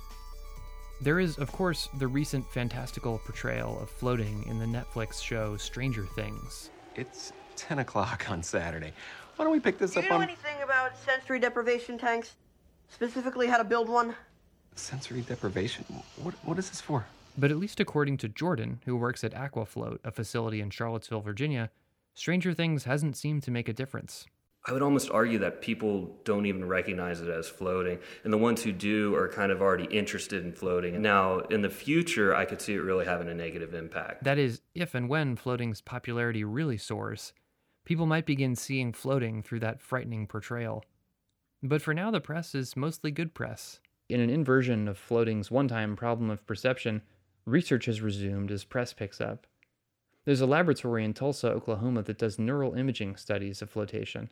There 1.01 1.19
is, 1.19 1.39
of 1.39 1.51
course, 1.51 1.89
the 1.97 2.07
recent 2.07 2.45
fantastical 2.53 3.19
portrayal 3.25 3.81
of 3.81 3.89
floating 3.89 4.45
in 4.49 4.59
the 4.59 4.67
Netflix 4.67 5.23
show 5.23 5.57
Stranger 5.57 6.05
Things. 6.15 6.69
It's 6.95 7.33
10 7.57 7.79
o'clock 7.79 8.31
on 8.31 8.43
Saturday. 8.43 8.93
Why 9.37 9.47
don't 9.47 9.53
we 9.53 9.61
pick 9.61 9.79
this 9.79 9.93
up? 9.93 9.95
Do 9.95 10.01
up 10.01 10.05
you 10.05 10.11
know 10.11 10.17
on 10.17 10.23
anything 10.25 10.63
about 10.63 10.93
sensory 10.95 11.39
deprivation 11.39 11.97
tanks? 11.97 12.35
Specifically, 12.91 13.47
how 13.47 13.57
to 13.57 13.65
build 13.65 13.89
one? 13.89 14.15
sensory 14.75 15.23
deprivation? 15.23 15.87
What, 16.23 16.35
what 16.45 16.59
is 16.59 16.69
this 16.69 16.83
for? 16.83 17.07
But 17.39 17.51
at 17.51 17.59
least 17.59 17.81
according 17.81 18.17
to 18.19 18.29
Jordan, 18.29 18.81
who 18.87 18.97
works 18.97 19.23
at 19.23 19.35
Aquafloat, 19.35 19.99
a 20.05 20.11
facility 20.11 20.61
in 20.61 20.71
Charlottesville, 20.71 21.21
Virginia, 21.21 21.71
Stranger 22.15 22.55
Things 22.55 22.85
hasn't 22.85 23.17
seemed 23.17 23.43
to 23.43 23.51
make 23.51 23.69
a 23.69 23.75
difference. 23.75 24.27
I 24.69 24.73
would 24.73 24.83
almost 24.83 25.11
argue 25.11 25.39
that 25.41 25.61
people 25.61 26.17
don't 26.25 26.47
even 26.47 26.67
recognize 26.67 27.21
it 27.21 27.29
as 27.29 27.49
floating. 27.49 27.99
And 28.25 28.33
the 28.33 28.39
ones 28.39 28.63
who 28.65 28.73
do 28.73 29.15
are 29.15 29.29
kind 29.29 29.53
of 29.53 29.63
already 29.63 29.85
interested 29.85 30.45
in 30.45 30.53
floating. 30.53 31.01
Now, 31.01 31.41
in 31.41 31.63
the 31.63 31.71
future, 31.71 32.35
I 32.35 32.47
could 32.47 32.61
see 32.61 32.75
it 32.75 32.83
really 32.83 33.05
having 33.05 33.29
a 33.29 33.35
negative 33.35 33.75
impact. 33.75 34.25
That 34.25 34.39
is, 34.39 34.63
if 34.75 34.95
and 34.97 35.09
when 35.09 35.37
floating's 35.37 35.81
popularity 35.81 36.43
really 36.43 36.79
soars, 36.79 37.33
people 37.85 38.07
might 38.07 38.27
begin 38.27 38.57
seeing 38.57 38.93
floating 38.93 39.41
through 39.41 39.61
that 39.61 39.81
frightening 39.81 40.27
portrayal. 40.27 40.85
But 41.63 41.81
for 41.81 41.95
now, 41.95 42.11
the 42.11 42.21
press 42.21 42.55
is 42.55 42.77
mostly 42.77 43.13
good 43.13 43.35
press. 43.35 43.79
In 44.09 44.21
an 44.21 44.31
inversion 44.31 44.89
of 44.89 44.99
floating's 44.99 45.51
one 45.51 45.69
time 45.69 45.95
problem 45.95 46.29
of 46.29 46.45
perception, 46.47 47.03
research 47.47 47.87
has 47.87 48.01
resumed 48.01 48.51
as 48.51 48.65
press 48.65 48.93
picks 48.93 49.21
up. 49.21 49.47
There's 50.25 50.41
a 50.41 50.47
laboratory 50.47 51.05
in 51.05 51.15
Tulsa, 51.15 51.49
Oklahoma 51.49 52.03
that 52.03 52.19
does 52.19 52.39
neural 52.39 52.75
imaging 52.75 53.17
studies 53.17 53.63
of 53.63 53.71
flotation. 53.71 54.29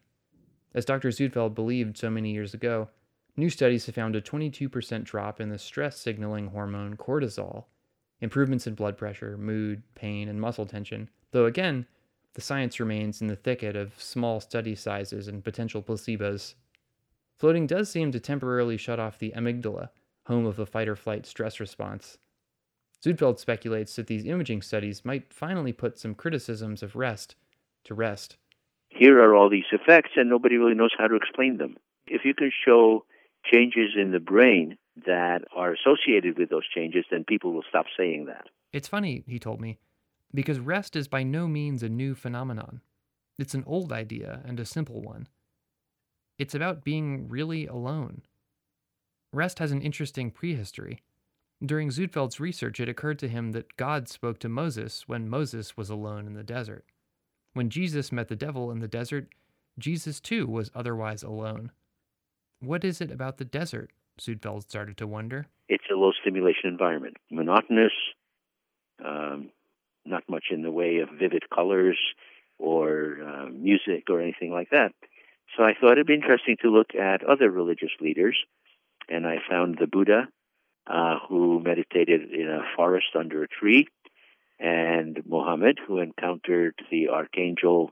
As 0.75 0.85
Dr. 0.85 1.11
Suedfeld 1.11 1.55
believed 1.55 1.97
so 1.97 2.11
many 2.11 2.33
years 2.33 2.53
ago, 2.53 2.89
new 3.37 3.49
studies 3.49 3.87
have 3.87 3.95
found 3.95 4.17
a 4.17 4.21
22% 4.21 5.05
drop 5.05 5.41
in 5.41 5.51
the 5.51 5.59
stress 5.59 5.97
signaling 5.97 6.49
hormone 6.49 6.97
cortisol, 6.97 7.67
improvements 8.21 8.67
in 8.67 8.75
blood 8.75 8.99
pressure, 8.99 9.39
mood, 9.39 9.83
pain, 9.95 10.29
and 10.29 10.41
muscle 10.41 10.67
tension, 10.67 11.09
though 11.31 11.47
again, 11.47 11.87
the 12.35 12.41
science 12.41 12.81
remains 12.81 13.21
in 13.21 13.29
the 13.29 13.37
thicket 13.37 13.77
of 13.77 14.01
small 14.03 14.41
study 14.41 14.75
sizes 14.75 15.29
and 15.29 15.45
potential 15.45 15.81
placebos. 15.81 16.55
Floating 17.39 17.69
does 17.69 17.89
seem 17.89 18.11
to 18.11 18.19
temporarily 18.19 18.77
shut 18.77 18.99
off 18.99 19.21
the 19.21 19.33
amygdala, 19.37 19.91
home 20.27 20.45
of 20.45 20.57
the 20.57 20.67
fight 20.67 20.89
or 20.89 20.97
flight 20.97 21.27
stress 21.27 21.61
response. 21.61 22.19
Suedfeld 23.05 23.39
speculates 23.39 23.97
that 23.97 24.07
these 24.07 24.25
imaging 24.25 24.63
studies 24.63 25.05
might 25.05 25.33
finally 25.33 25.73
put 25.73 25.99
some 25.99 26.15
criticisms 26.15 26.83
of 26.83 26.97
rest 26.97 27.37
to 27.85 27.95
rest 27.95 28.39
here 28.95 29.19
are 29.19 29.35
all 29.35 29.51
these 29.51 29.65
effects, 29.73 30.13
and 30.17 30.29
nobody 30.29 30.57
really 30.57 30.75
knows 30.75 30.93
how 30.97 31.09
to 31.09 31.17
explain 31.17 31.59
them. 31.59 31.77
If 32.07 32.25
you 32.25 32.35
can 32.35 32.53
show 32.65 33.05
changes 33.45 33.91
in 34.01 34.13
the 34.13 34.21
brain 34.21 34.79
that 35.07 35.43
are 35.55 35.75
associated 35.75 36.39
with 36.39 36.49
those 36.49 36.69
changes, 36.73 37.05
then 37.11 37.25
people 37.25 37.53
will 37.53 37.65
stop 37.69 37.87
saying 37.97 38.27
that. 38.27 38.47
It's 38.73 38.89
funny, 38.89 39.25
he 39.27 39.39
told 39.39 39.61
me, 39.61 39.79
because 40.33 40.61
rest 40.61 40.97
is 40.97 41.09
by 41.09 41.23
no 41.23 41.49
means 41.49 41.83
a 41.83 41.89
new 41.89 42.15
phenomenon. 42.15 42.81
It's 43.39 43.55
an 43.55 43.65
old 43.67 43.93
idea 43.93 44.41
and 44.45 44.61
a 44.61 44.65
simple 44.65 45.03
one. 45.03 45.29
It's 46.39 46.55
about 46.55 46.85
being 46.85 47.29
really 47.29 47.67
alone. 47.67 48.23
Rest 49.33 49.59
has 49.59 49.73
an 49.73 49.83
interesting 49.83 50.31
prehistory. 50.31 51.01
During 51.65 51.89
Suedfeld's 51.89 52.41
research, 52.41 52.81
it 52.81 52.89
occurred 52.89 53.19
to 53.21 53.29
him 53.29 53.53
that 53.53 53.77
God 53.77 54.09
spoke 54.09 54.39
to 54.41 54.49
Moses 54.49 55.05
when 55.07 55.29
Moses 55.29 55.77
was 55.77 55.89
alone 55.89 56.27
in 56.27 56.35
the 56.35 56.43
desert. 56.43 56.85
When 57.55 57.71
Jesus 57.71 58.13
met 58.13 58.29
the 58.29 58.37
devil 58.37 58.71
in 58.71 58.81
the 58.81 58.89
desert, 58.89 59.29
Jesus 59.79 60.21
too 60.21 60.47
was 60.47 60.71
otherwise 60.75 61.23
alone. 61.23 61.71
What 62.61 62.85
is 62.85 63.01
it 63.01 63.11
about 63.11 63.39
the 63.39 63.45
desert? 63.45 63.91
Zudfeld 64.21 64.63
started 64.63 64.97
to 64.99 65.07
wonder. 65.07 65.47
It's 65.69 65.85
a 65.91 65.97
low 65.97 66.13
stimulation 66.21 66.69
environment, 66.69 67.17
monotonous, 67.31 67.93
um, 69.05 69.51
not 70.05 70.25
much 70.29 70.47
in 70.51 70.63
the 70.63 70.71
way 70.71 70.99
of 70.99 71.09
vivid 71.19 71.49
colors 71.49 71.99
or 72.59 73.19
uh, 73.27 73.49
music 73.49 74.05
or 74.11 74.21
anything 74.21 74.53
like 74.53 74.71
that. 74.71 74.93
So 75.57 75.63
I 75.63 75.73
thought 75.81 75.93
it'd 75.93 76.07
be 76.07 76.15
interesting 76.15 76.57
to 76.63 76.71
look 76.71 76.95
at 76.95 77.25
other 77.25 77.51
religious 77.51 77.91
leaders, 78.01 78.37
and 79.09 79.27
I 79.27 79.37
found 79.49 79.79
the 79.79 79.87
Buddha, 79.87 80.29
uh, 80.87 81.19
who 81.29 81.61
meditated 81.61 82.33
in 82.33 82.49
a 82.49 82.63
forest 82.77 83.07
under 83.19 83.43
a 83.43 83.49
tree 83.49 83.89
and 84.59 85.23
Muhammad, 85.27 85.79
who 85.87 85.99
encountered 85.99 86.75
the 86.91 87.09
archangel 87.09 87.91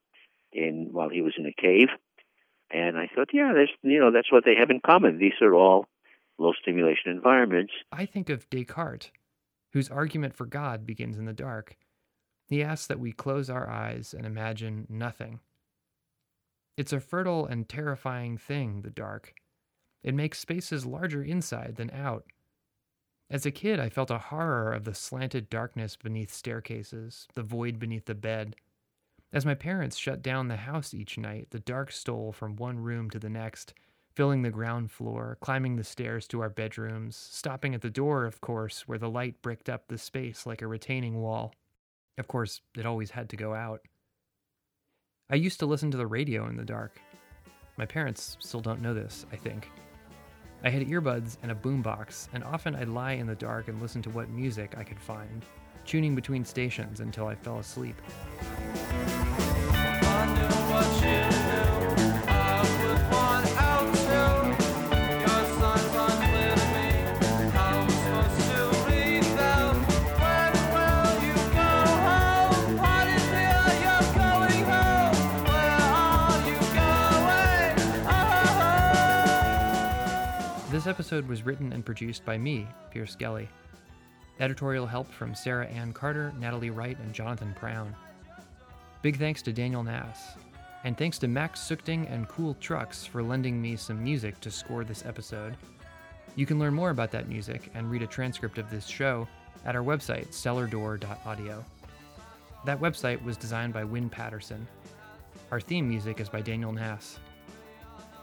in 0.52 0.88
while 0.92 1.08
he 1.08 1.22
was 1.22 1.34
in 1.36 1.46
a 1.46 1.52
cave. 1.60 1.88
And 2.70 2.96
I 2.96 3.08
thought, 3.14 3.28
yeah, 3.32 3.52
you 3.82 4.00
know 4.00 4.12
that's 4.12 4.32
what 4.32 4.44
they 4.44 4.54
have 4.58 4.70
in 4.70 4.80
common. 4.84 5.18
These 5.18 5.40
are 5.42 5.54
all 5.54 5.86
low 6.38 6.52
stimulation 6.60 7.10
environments. 7.10 7.72
I 7.90 8.06
think 8.06 8.30
of 8.30 8.48
Descartes, 8.48 9.10
whose 9.72 9.90
argument 9.90 10.34
for 10.34 10.46
God 10.46 10.86
begins 10.86 11.18
in 11.18 11.26
the 11.26 11.32
dark. 11.32 11.76
He 12.46 12.62
asks 12.62 12.86
that 12.86 13.00
we 13.00 13.12
close 13.12 13.50
our 13.50 13.68
eyes 13.68 14.14
and 14.16 14.26
imagine 14.26 14.86
nothing. 14.88 15.40
It's 16.76 16.92
a 16.92 17.00
fertile 17.00 17.46
and 17.46 17.68
terrifying 17.68 18.38
thing, 18.38 18.82
the 18.82 18.90
dark. 18.90 19.34
It 20.02 20.14
makes 20.14 20.38
spaces 20.38 20.86
larger 20.86 21.22
inside 21.22 21.76
than 21.76 21.90
out. 21.90 22.24
As 23.32 23.46
a 23.46 23.50
kid, 23.50 23.80
I 23.80 23.88
felt 23.88 24.10
a 24.10 24.18
horror 24.18 24.74
of 24.74 24.84
the 24.84 24.92
slanted 24.92 25.48
darkness 25.48 25.96
beneath 25.96 26.30
staircases, 26.30 27.26
the 27.34 27.42
void 27.42 27.78
beneath 27.78 28.04
the 28.04 28.14
bed. 28.14 28.56
As 29.32 29.46
my 29.46 29.54
parents 29.54 29.96
shut 29.96 30.20
down 30.20 30.48
the 30.48 30.56
house 30.56 30.92
each 30.92 31.16
night, 31.16 31.46
the 31.48 31.58
dark 31.58 31.92
stole 31.92 32.32
from 32.32 32.56
one 32.56 32.78
room 32.78 33.08
to 33.08 33.18
the 33.18 33.30
next, 33.30 33.72
filling 34.14 34.42
the 34.42 34.50
ground 34.50 34.90
floor, 34.90 35.38
climbing 35.40 35.76
the 35.76 35.82
stairs 35.82 36.28
to 36.28 36.42
our 36.42 36.50
bedrooms, 36.50 37.16
stopping 37.16 37.74
at 37.74 37.80
the 37.80 37.88
door, 37.88 38.26
of 38.26 38.42
course, 38.42 38.86
where 38.86 38.98
the 38.98 39.08
light 39.08 39.40
bricked 39.40 39.70
up 39.70 39.88
the 39.88 39.96
space 39.96 40.44
like 40.44 40.60
a 40.60 40.66
retaining 40.66 41.22
wall. 41.22 41.54
Of 42.18 42.28
course, 42.28 42.60
it 42.76 42.84
always 42.84 43.12
had 43.12 43.30
to 43.30 43.36
go 43.36 43.54
out. 43.54 43.80
I 45.30 45.36
used 45.36 45.58
to 45.60 45.66
listen 45.66 45.90
to 45.92 45.96
the 45.96 46.06
radio 46.06 46.48
in 46.48 46.58
the 46.58 46.66
dark. 46.66 47.00
My 47.78 47.86
parents 47.86 48.36
still 48.40 48.60
don't 48.60 48.82
know 48.82 48.92
this, 48.92 49.24
I 49.32 49.36
think. 49.36 49.70
I 50.64 50.70
had 50.70 50.86
earbuds 50.86 51.38
and 51.42 51.50
a 51.50 51.56
boombox, 51.56 52.28
and 52.32 52.44
often 52.44 52.76
I'd 52.76 52.88
lie 52.88 53.12
in 53.12 53.26
the 53.26 53.34
dark 53.34 53.66
and 53.66 53.82
listen 53.82 54.00
to 54.02 54.10
what 54.10 54.30
music 54.30 54.76
I 54.78 54.84
could 54.84 55.00
find, 55.00 55.44
tuning 55.84 56.14
between 56.14 56.44
stations 56.44 57.00
until 57.00 57.26
I 57.26 57.34
fell 57.34 57.58
asleep. 57.58 57.96
This 80.72 80.86
episode 80.86 81.28
was 81.28 81.44
written 81.44 81.70
and 81.74 81.84
produced 81.84 82.24
by 82.24 82.38
me, 82.38 82.66
Pierce 82.90 83.12
Skelly. 83.12 83.46
Editorial 84.40 84.86
help 84.86 85.12
from 85.12 85.34
Sarah 85.34 85.66
Ann 85.66 85.92
Carter, 85.92 86.32
Natalie 86.40 86.70
Wright, 86.70 86.96
and 86.98 87.12
Jonathan 87.12 87.54
Brown. 87.60 87.94
Big 89.02 89.18
thanks 89.18 89.42
to 89.42 89.52
Daniel 89.52 89.82
Nass. 89.82 90.32
And 90.84 90.96
thanks 90.96 91.18
to 91.18 91.28
Max 91.28 91.60
Suchting 91.60 92.06
and 92.06 92.26
Cool 92.26 92.54
Trucks 92.54 93.04
for 93.04 93.22
lending 93.22 93.60
me 93.60 93.76
some 93.76 94.02
music 94.02 94.40
to 94.40 94.50
score 94.50 94.82
this 94.82 95.04
episode. 95.04 95.58
You 96.36 96.46
can 96.46 96.58
learn 96.58 96.72
more 96.72 96.88
about 96.88 97.10
that 97.10 97.28
music 97.28 97.70
and 97.74 97.90
read 97.90 98.00
a 98.00 98.06
transcript 98.06 98.56
of 98.56 98.70
this 98.70 98.86
show 98.86 99.28
at 99.66 99.76
our 99.76 99.84
website, 99.84 100.28
cellardoor.audio. 100.28 101.62
That 102.64 102.80
website 102.80 103.22
was 103.22 103.36
designed 103.36 103.74
by 103.74 103.84
Win 103.84 104.08
Patterson. 104.08 104.66
Our 105.50 105.60
theme 105.60 105.86
music 105.86 106.18
is 106.18 106.30
by 106.30 106.40
Daniel 106.40 106.72
Nass. 106.72 107.18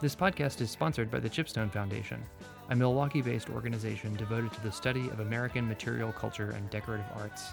This 0.01 0.15
podcast 0.15 0.61
is 0.61 0.71
sponsored 0.71 1.11
by 1.11 1.19
the 1.19 1.29
Chipstone 1.29 1.69
Foundation, 1.69 2.23
a 2.69 2.75
Milwaukee 2.75 3.21
based 3.21 3.49
organization 3.49 4.15
devoted 4.15 4.53
to 4.53 4.63
the 4.63 4.71
study 4.71 5.09
of 5.09 5.19
American 5.19 5.67
material 5.67 6.13
culture 6.13 6.51
and 6.51 6.69
decorative 6.69 7.05
arts. 7.17 7.49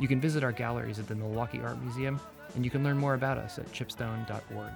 You 0.00 0.08
can 0.08 0.20
visit 0.20 0.42
our 0.42 0.50
galleries 0.50 0.98
at 0.98 1.06
the 1.06 1.14
Milwaukee 1.14 1.60
Art 1.60 1.80
Museum, 1.80 2.18
and 2.56 2.64
you 2.64 2.72
can 2.72 2.82
learn 2.82 2.98
more 2.98 3.14
about 3.14 3.38
us 3.38 3.60
at 3.60 3.70
chipstone.org. 3.70 4.72